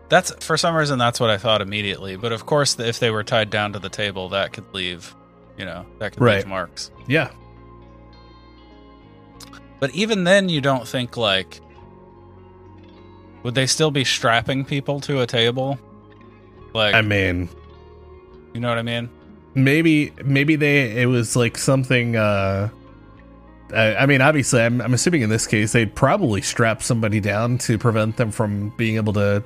[0.09, 2.15] That's for some reason that's what I thought immediately.
[2.17, 5.15] But of course, if they were tied down to the table, that could leave,
[5.59, 6.37] you know, that could Right.
[6.37, 6.91] leave marks.
[7.09, 7.31] Yeah.
[9.85, 11.61] But even then, you don't think like,
[13.43, 15.79] would they still be strapping people to a table?
[16.73, 17.51] Like, I mean,
[18.55, 19.11] you know what I mean?
[19.55, 22.71] maybe maybe they it was like something uh
[23.75, 27.59] I, I mean obviously I'm, I'm assuming in this case they'd probably strap somebody down
[27.59, 29.45] to prevent them from being able to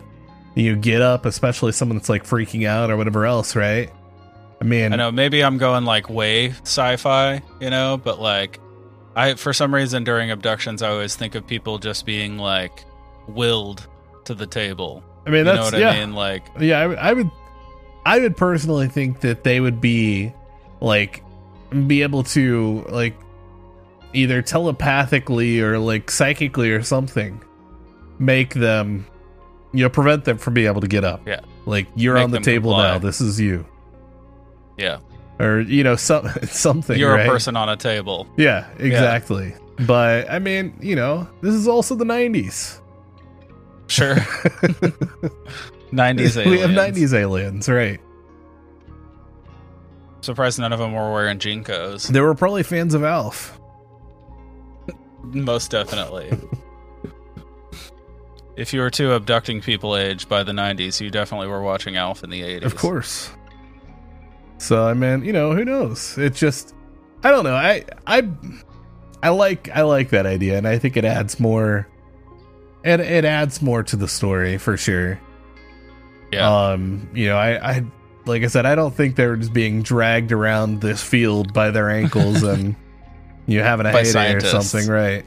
[0.54, 3.90] you know get up especially someone that's like freaking out or whatever else right
[4.60, 8.60] i mean I know maybe I'm going like way sci-fi, you know, but like,
[9.20, 12.84] I for some reason during abductions, I always think of people just being like
[13.26, 13.86] willed
[14.24, 15.02] to the table.
[15.26, 16.12] i mean You that's know what yeah I mean?
[16.14, 17.30] Like, yeah I, would- I would
[18.06, 20.32] i would personally think that they would be
[20.80, 21.22] like
[21.86, 23.14] be able to like
[24.14, 27.42] either telepathically or like psychically or something
[28.18, 29.06] make them
[29.72, 31.40] you know prevent them from being able to get up Yeah.
[31.66, 32.92] like you're Make on the table comply.
[32.92, 33.66] now this is you
[34.78, 34.98] yeah,
[35.38, 37.26] or you know some something you're right?
[37.26, 38.26] a person on a table.
[38.36, 39.54] yeah exactly
[39.86, 42.80] but i mean you know this is also the 90s
[43.86, 44.16] Sure.
[45.92, 46.36] 90s aliens.
[46.46, 48.00] we have 90s aliens right
[50.20, 52.08] Surprised none of them were wearing JNCOs.
[52.08, 53.58] they were probably fans of alf
[55.22, 56.30] Most definitely.
[58.56, 62.24] if you were to abducting people age by the 90s, you definitely were watching Alf
[62.24, 62.64] in the 80s.
[62.64, 63.30] Of course.
[64.58, 66.18] So I mean, you know, who knows?
[66.18, 66.74] It's just
[67.22, 67.54] I don't know.
[67.54, 68.28] I I
[69.22, 71.88] I like I like that idea and I think it adds more
[72.84, 75.20] it it adds more to the story for sure.
[76.32, 76.70] Yeah.
[76.70, 77.84] Um, you know, I I
[78.26, 81.70] like I said, I don't think they were just being dragged around this field by
[81.70, 82.76] their ankles and
[83.46, 85.24] you having a By heyday or something, right?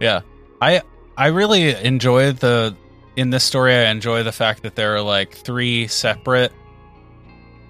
[0.00, 0.20] yeah.
[0.60, 0.82] I
[1.16, 2.76] I really enjoy the
[3.16, 6.52] in this story I enjoy the fact that there are like three separate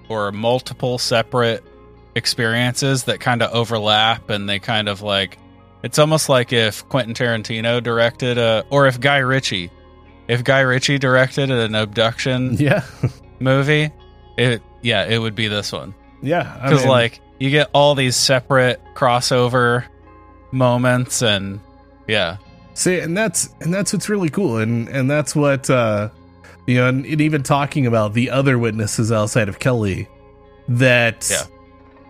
[0.09, 1.63] or multiple separate
[2.15, 5.37] experiences that kind of overlap and they kind of like
[5.83, 9.69] it's almost like if Quentin Tarantino directed a or if Guy Ritchie
[10.27, 12.83] if Guy Ritchie directed an abduction Yeah.
[13.39, 13.91] movie,
[14.37, 16.59] it yeah, it would be this one yeah.
[16.63, 19.83] Because mean, like you get all these separate crossover
[20.51, 21.59] moments and
[22.07, 22.37] yeah,
[22.75, 26.09] See, and that's and that's what's really cool, and and that's what uh,
[26.65, 30.07] you know, and, and even talking about the other witnesses outside of Kelly,
[30.67, 31.43] that Yeah.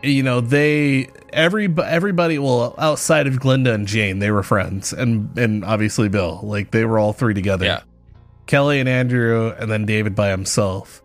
[0.10, 5.38] you know they every everybody well outside of Glenda and Jane they were friends, and
[5.38, 7.82] and obviously Bill like they were all three together, Yeah.
[8.48, 11.02] Kelly and Andrew, and then David by himself.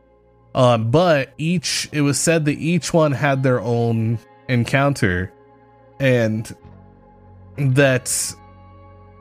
[0.54, 5.32] Um, but each it was said that each one had their own encounter,
[6.00, 6.52] and
[7.56, 8.34] that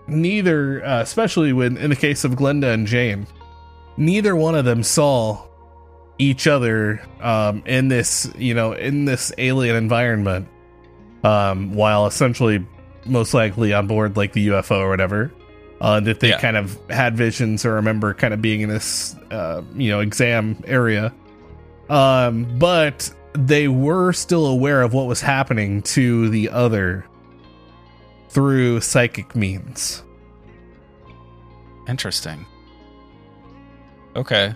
[0.08, 3.28] neither, uh, especially when in the case of Glenda and Jane,
[4.00, 5.46] neither one of them saw
[6.18, 10.48] each other um, in this, you know, in this alien environment,
[11.24, 12.66] um, while essentially
[13.06, 15.32] most likely on board like the UFO or whatever.
[15.82, 16.42] Uh, that they Yeah.
[16.42, 20.62] kind of had visions or remember kind of being in this, uh, you know, exam
[20.68, 21.14] area.
[21.90, 27.06] Um, but they were still aware of what was happening to the other
[28.28, 30.04] through psychic means.
[31.88, 32.46] Interesting.
[34.16, 34.56] Okay.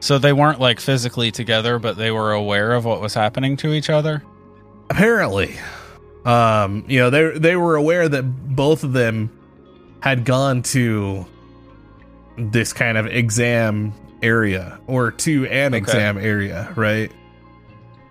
[0.00, 3.72] So they weren't like physically together, but they were aware of what was happening to
[3.72, 4.22] each other?
[4.90, 5.56] Apparently,
[6.24, 9.30] um, you know, they they were aware that both of them
[10.00, 11.24] had gone to
[12.36, 15.78] this kind of exam area or to an Okay.
[15.78, 17.12] exam area, right?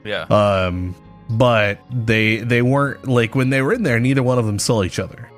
[0.03, 0.23] Yeah.
[0.23, 0.95] Um,
[1.29, 3.99] but they they weren't like when they were in there.
[3.99, 5.29] Neither one of them saw each other.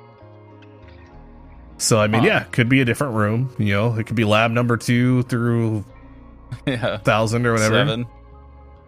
[1.78, 2.26] So I mean, Huh.
[2.28, 3.54] yeah, could be a different room.
[3.58, 5.84] You know, it could be lab number two through
[6.66, 6.98] yeah.
[6.98, 7.74] thousand or whatever.
[7.74, 8.06] Seven.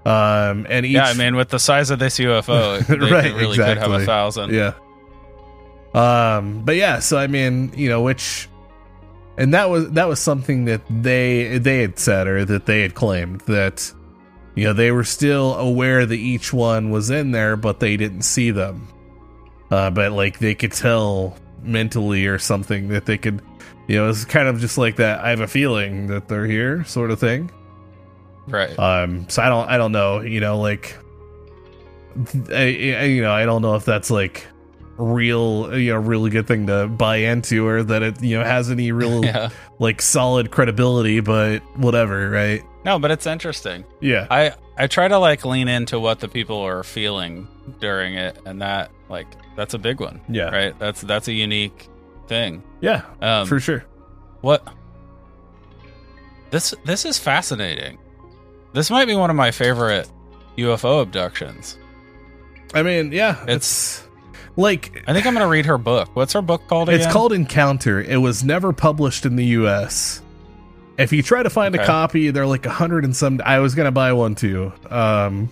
[0.04, 3.56] Um, and each, Yeah, I mean, with the size of this UFO, they Right, really
[3.56, 4.54] could have a thousand.
[4.54, 4.74] Yeah.
[5.94, 8.48] Um, but yeah, so I mean, you know, which
[9.38, 12.94] and that was that was something that they they had said or that they had
[12.94, 13.92] claimed that
[14.54, 18.22] you know, they were still aware that each one was in there, but they didn't
[18.22, 18.88] see them.
[19.70, 23.42] Uh, but like they could tell mentally or something that they could
[23.88, 26.82] you know, it's kind of just like that I have a feeling that they're here
[26.84, 27.52] sort of thing.
[28.48, 28.76] Right.
[28.78, 30.96] Um, so I don't, I don't know, you know, like,
[32.50, 34.46] I, I- you know, I don't know if that's like
[34.96, 38.70] real, you know, really good thing to buy into, or that it, you know, has
[38.70, 39.50] any real yeah.
[39.78, 41.20] like solid credibility.
[41.20, 42.62] But whatever, right?
[42.86, 43.84] No, but it's interesting.
[44.00, 47.48] Yeah, I I try to like lean into what the people are feeling
[47.80, 49.26] during it, and that like
[49.56, 50.78] that's a big one, yeah, right?
[50.78, 51.88] That's that's a unique
[52.28, 52.62] thing.
[52.80, 53.84] yeah, Um, for sure.
[54.40, 54.66] What?
[56.50, 57.98] This this is fascinating.
[58.72, 60.08] This might be one of my favorite
[60.56, 61.78] UFO abductions.
[62.74, 64.02] I mean, yeah, It's- it's
[64.56, 66.14] like I think I'm gonna read her book.
[66.14, 68.00] What's her book called It's called Encounter.
[68.00, 70.22] It was never published in the U.S.
[70.98, 73.40] If you try to find a copy, they're like a hundred and some.
[73.44, 74.72] I was gonna buy one too.
[74.90, 75.50] Um,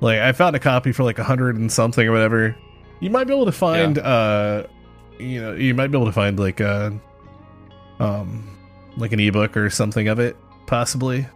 [0.00, 2.56] like I found a copy for like a hundred and something or whatever.
[3.00, 4.64] You might be able to find, uh,
[5.18, 6.98] you know, you might be able to find like a,
[7.98, 8.56] um,
[8.96, 11.26] like an ebook or something of it, possibly.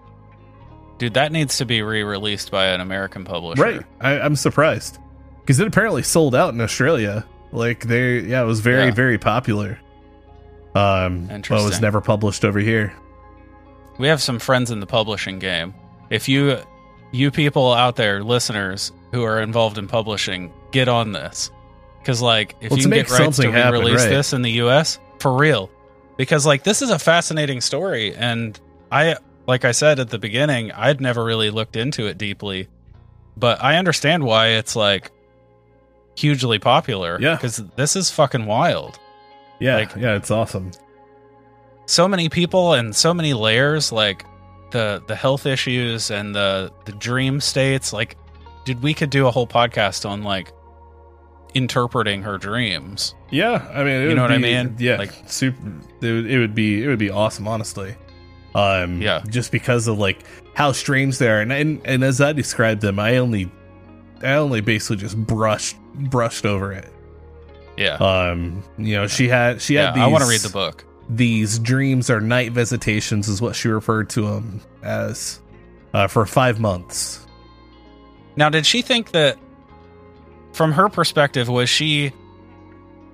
[0.98, 3.62] Dude, that needs to be re-released by an American publisher.
[3.62, 3.82] Right.
[4.00, 4.98] I, I'm surprised
[5.40, 7.26] because it apparently sold out in Australia.
[7.52, 8.90] Like they, yeah, it was very, Yeah.
[8.92, 9.78] very popular.
[10.74, 12.92] Um, but it was never published over here.
[14.00, 15.74] We have some friends in the publishing game.
[16.08, 16.58] If you
[17.12, 21.50] you people out there, listeners who are involved in publishing, get on this.
[22.04, 24.08] Cuz like if Let's you can make get rights to happen, re-release right.
[24.08, 25.70] this in the US, for real.
[26.16, 28.58] Because like this is a fascinating story and
[28.90, 32.68] I like I said at the beginning, I'd never really looked into it deeply.
[33.36, 35.10] But I understand why it's like
[36.16, 37.36] hugely popular Yeah.
[37.36, 38.98] cuz this is fucking wild.
[39.58, 40.70] Yeah, Like- yeah, it's awesome.
[41.90, 44.24] So many people and so many layers like
[44.70, 48.16] the the health issues and the the dream states like
[48.64, 50.52] dude we could do a whole podcast on like
[51.54, 54.76] interpreting her dreams Yeah, I mean, it You know what I mean?
[54.78, 55.58] Yeah, Like- super.
[56.00, 57.94] It would, it would be it would be awesome, honestly.
[58.54, 59.22] Um, Yeah.
[59.28, 60.24] just because of like
[60.54, 63.50] how strange they are, and and, and as I described them, I only,
[64.22, 66.88] I only basically just brushed brushed over it.
[67.76, 70.02] yeah Um, you know, she had she yeah had these.
[70.02, 74.10] i want to read the book These dreams or night visitations, is what she referred
[74.10, 75.40] to them as,
[75.92, 77.26] uh, for five months.
[78.36, 79.36] now did she think that
[80.52, 82.12] from her perspective was she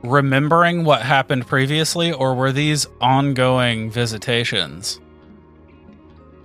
[0.03, 5.01] remembering what happened previously or were these ongoing visitations?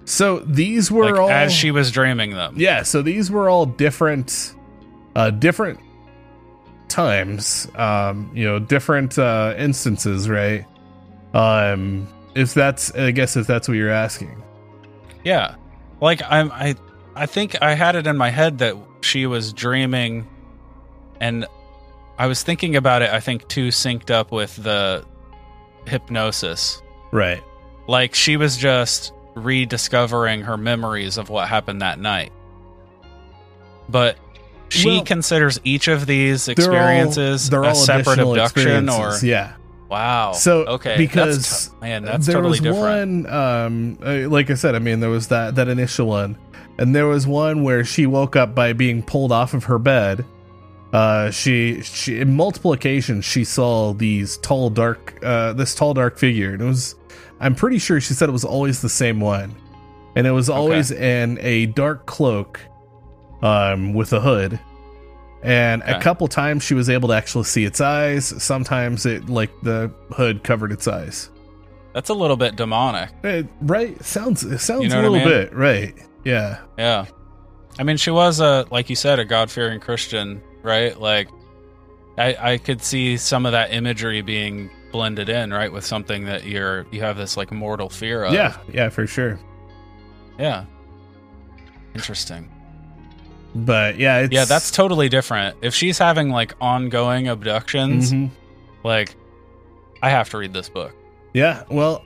[0.06, 2.56] So these were like all as she was dreaming them.
[2.58, 4.56] Yeah so these were all different
[5.16, 5.80] uh different
[6.88, 10.66] times um you know different uh instances right
[11.34, 14.42] um if that's i guess if that's what you're asking
[15.24, 15.56] Yeah.
[16.02, 16.76] Like I'm I
[17.16, 20.28] I think I had it in my head that she was dreaming
[21.20, 21.46] and
[22.18, 25.06] I was thinking about it I think too synced up with the
[25.86, 26.82] hypnosis.
[27.12, 27.44] right
[27.88, 32.32] Like she was just rediscovering her memories of what happened that night.
[33.88, 34.18] But
[34.70, 39.18] she Well, considers each of these They're all- experiences they're a all separate abduction or
[39.22, 39.54] yeah
[39.92, 40.32] wow.
[40.32, 43.26] So, okay, because that's t- man, that's there totally was different.
[43.26, 46.38] one um uh, like i said i mean there was that that initial one
[46.80, 50.26] and there was one where she woke up by being pulled off of her bed
[50.94, 56.18] Uh, she she in multiple occasions she saw these tall dark uh this tall dark
[56.18, 56.96] figure and it was
[57.40, 59.56] I'm pretty sure she said it was always the same one.
[60.16, 62.60] And it was always in a dark cloak
[63.42, 64.60] um with a hood.
[65.44, 68.26] And a couple times she was able to actually see its eyes.
[68.44, 71.30] Sometimes it like the hood covered its eyes.
[71.94, 73.10] That's a little bit demonic.
[73.24, 74.02] Eh, right?
[74.06, 75.46] Sounds it sounds You know a what I little mean?
[75.48, 75.96] bit, right.
[76.24, 76.60] Yeah.
[76.78, 77.06] Yeah.
[77.80, 81.00] I mean, she was a like you said, a God fearing Christian, right?
[81.00, 81.30] Like,
[82.18, 86.46] I I could see some of that imagery being blended in, right, with something that
[86.46, 88.34] you're you have this like mortal fear of.
[88.34, 89.40] Yeah, yeah, for sure.
[90.38, 90.66] Yeah.
[91.96, 92.51] Interesting.
[93.54, 95.58] But yeah, it's Yeah, that's totally different.
[95.62, 98.30] If she's having like ongoing abductions, Mhm.
[98.84, 99.16] like,
[100.02, 100.94] I have to read this book.
[101.34, 102.02] Yeah, well,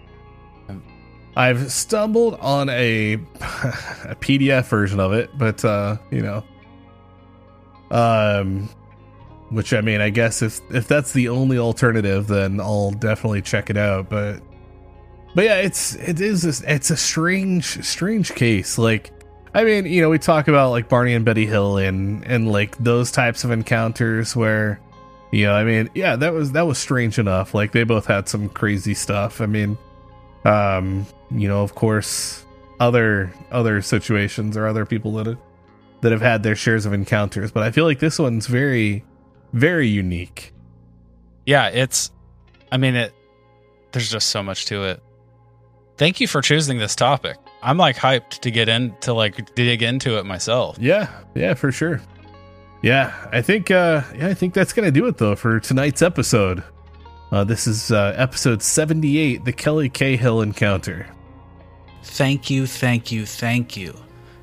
[1.35, 6.43] I've stumbled on a a PDF version of it, but uh, you know,
[7.91, 8.69] um,
[9.49, 13.69] which I mean, I guess if if that's the only alternative, then I'll definitely check
[13.69, 14.09] it out.
[14.09, 14.41] But
[15.35, 18.77] but yeah, it's it is it's a strange strange case.
[18.77, 19.11] Like,
[19.55, 22.77] I mean, you know, we talk about like Barney and Betty Hill and and like
[22.77, 24.79] those types of encounters where.
[25.31, 27.53] You know, I mean, yeah, that was that was strange enough.
[27.53, 29.41] Like they both had some crazy stuff.
[29.41, 29.77] I mean,
[30.45, 32.45] um, you know, of course,
[32.79, 35.37] other other situations or other people that have,
[36.01, 39.03] that have had their shares of encounters, but I feel like this one's very
[39.51, 40.53] very unique.
[41.45, 42.11] Yeah, it's.
[42.71, 43.13] I mean, it.
[43.91, 45.01] There's just so much to it.
[45.97, 47.37] Thank you for choosing this topic.
[47.65, 50.77] I'm like hyped to get in to like dig into it myself.
[50.79, 51.99] Yeah, yeah, for sure.
[52.83, 56.03] Yeah, I think uh yeah, I think that's going to do it though for tonight's
[56.03, 56.63] episode.
[57.31, 61.07] Uh this is uh episode 78, the Kelly Cahill encounter.
[62.03, 63.95] Thank you, thank you, thank you.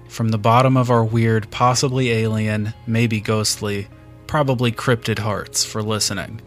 [0.08, 3.86] From the bottom of our weird, possibly alien, maybe ghostly,
[4.26, 6.40] probably cryptid hearts for listening.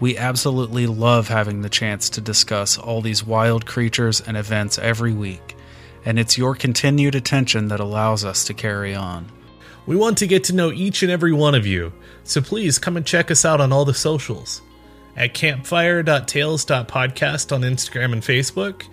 [0.00, 5.14] We absolutely love having the chance to discuss all these wild creatures and events every
[5.14, 5.53] week,
[6.04, 9.30] and it's your continued attention that allows us to carry on.
[9.86, 11.92] We want to get to know each and every one of you,
[12.24, 14.62] so please come and check us out on all the socials.
[15.16, 18.84] At campfire.tales.podcast on Instagram and Facebook,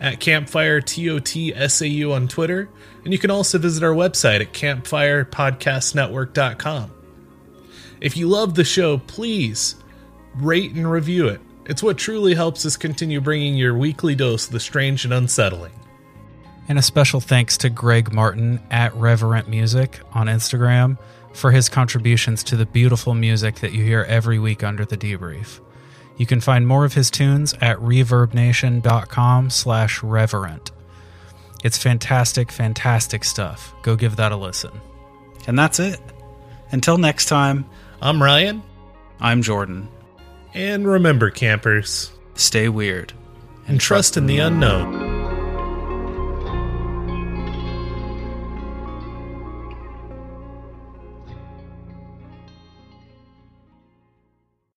[0.00, 2.68] at campfire TOTSAU on Twitter,
[3.04, 6.90] and you can also visit our website at campfirepodcastnetwork.com.
[8.00, 9.76] If you love the show, please
[10.34, 11.40] rate and review it.
[11.66, 15.70] It's what truly helps us continue bringing your weekly dose of the strange and unsettling.
[16.68, 20.96] And a special thanks to Greg Martin at Reverent Music on Instagram
[21.32, 25.60] for his contributions to the beautiful music that you hear every week under the debrief.
[26.16, 30.70] You can find more of his tunes at reverbnation.com slash reverent.
[31.64, 33.74] It's fantastic, fantastic stuff.
[33.82, 34.72] Go give that a listen.
[35.46, 36.00] And that's it.
[36.70, 37.64] Until next time,
[38.00, 38.62] I'm Ryan,
[39.20, 39.88] I'm Jordan.
[40.54, 43.12] and remember, campers, Stay weird.
[43.66, 45.11] and trust in the unknown.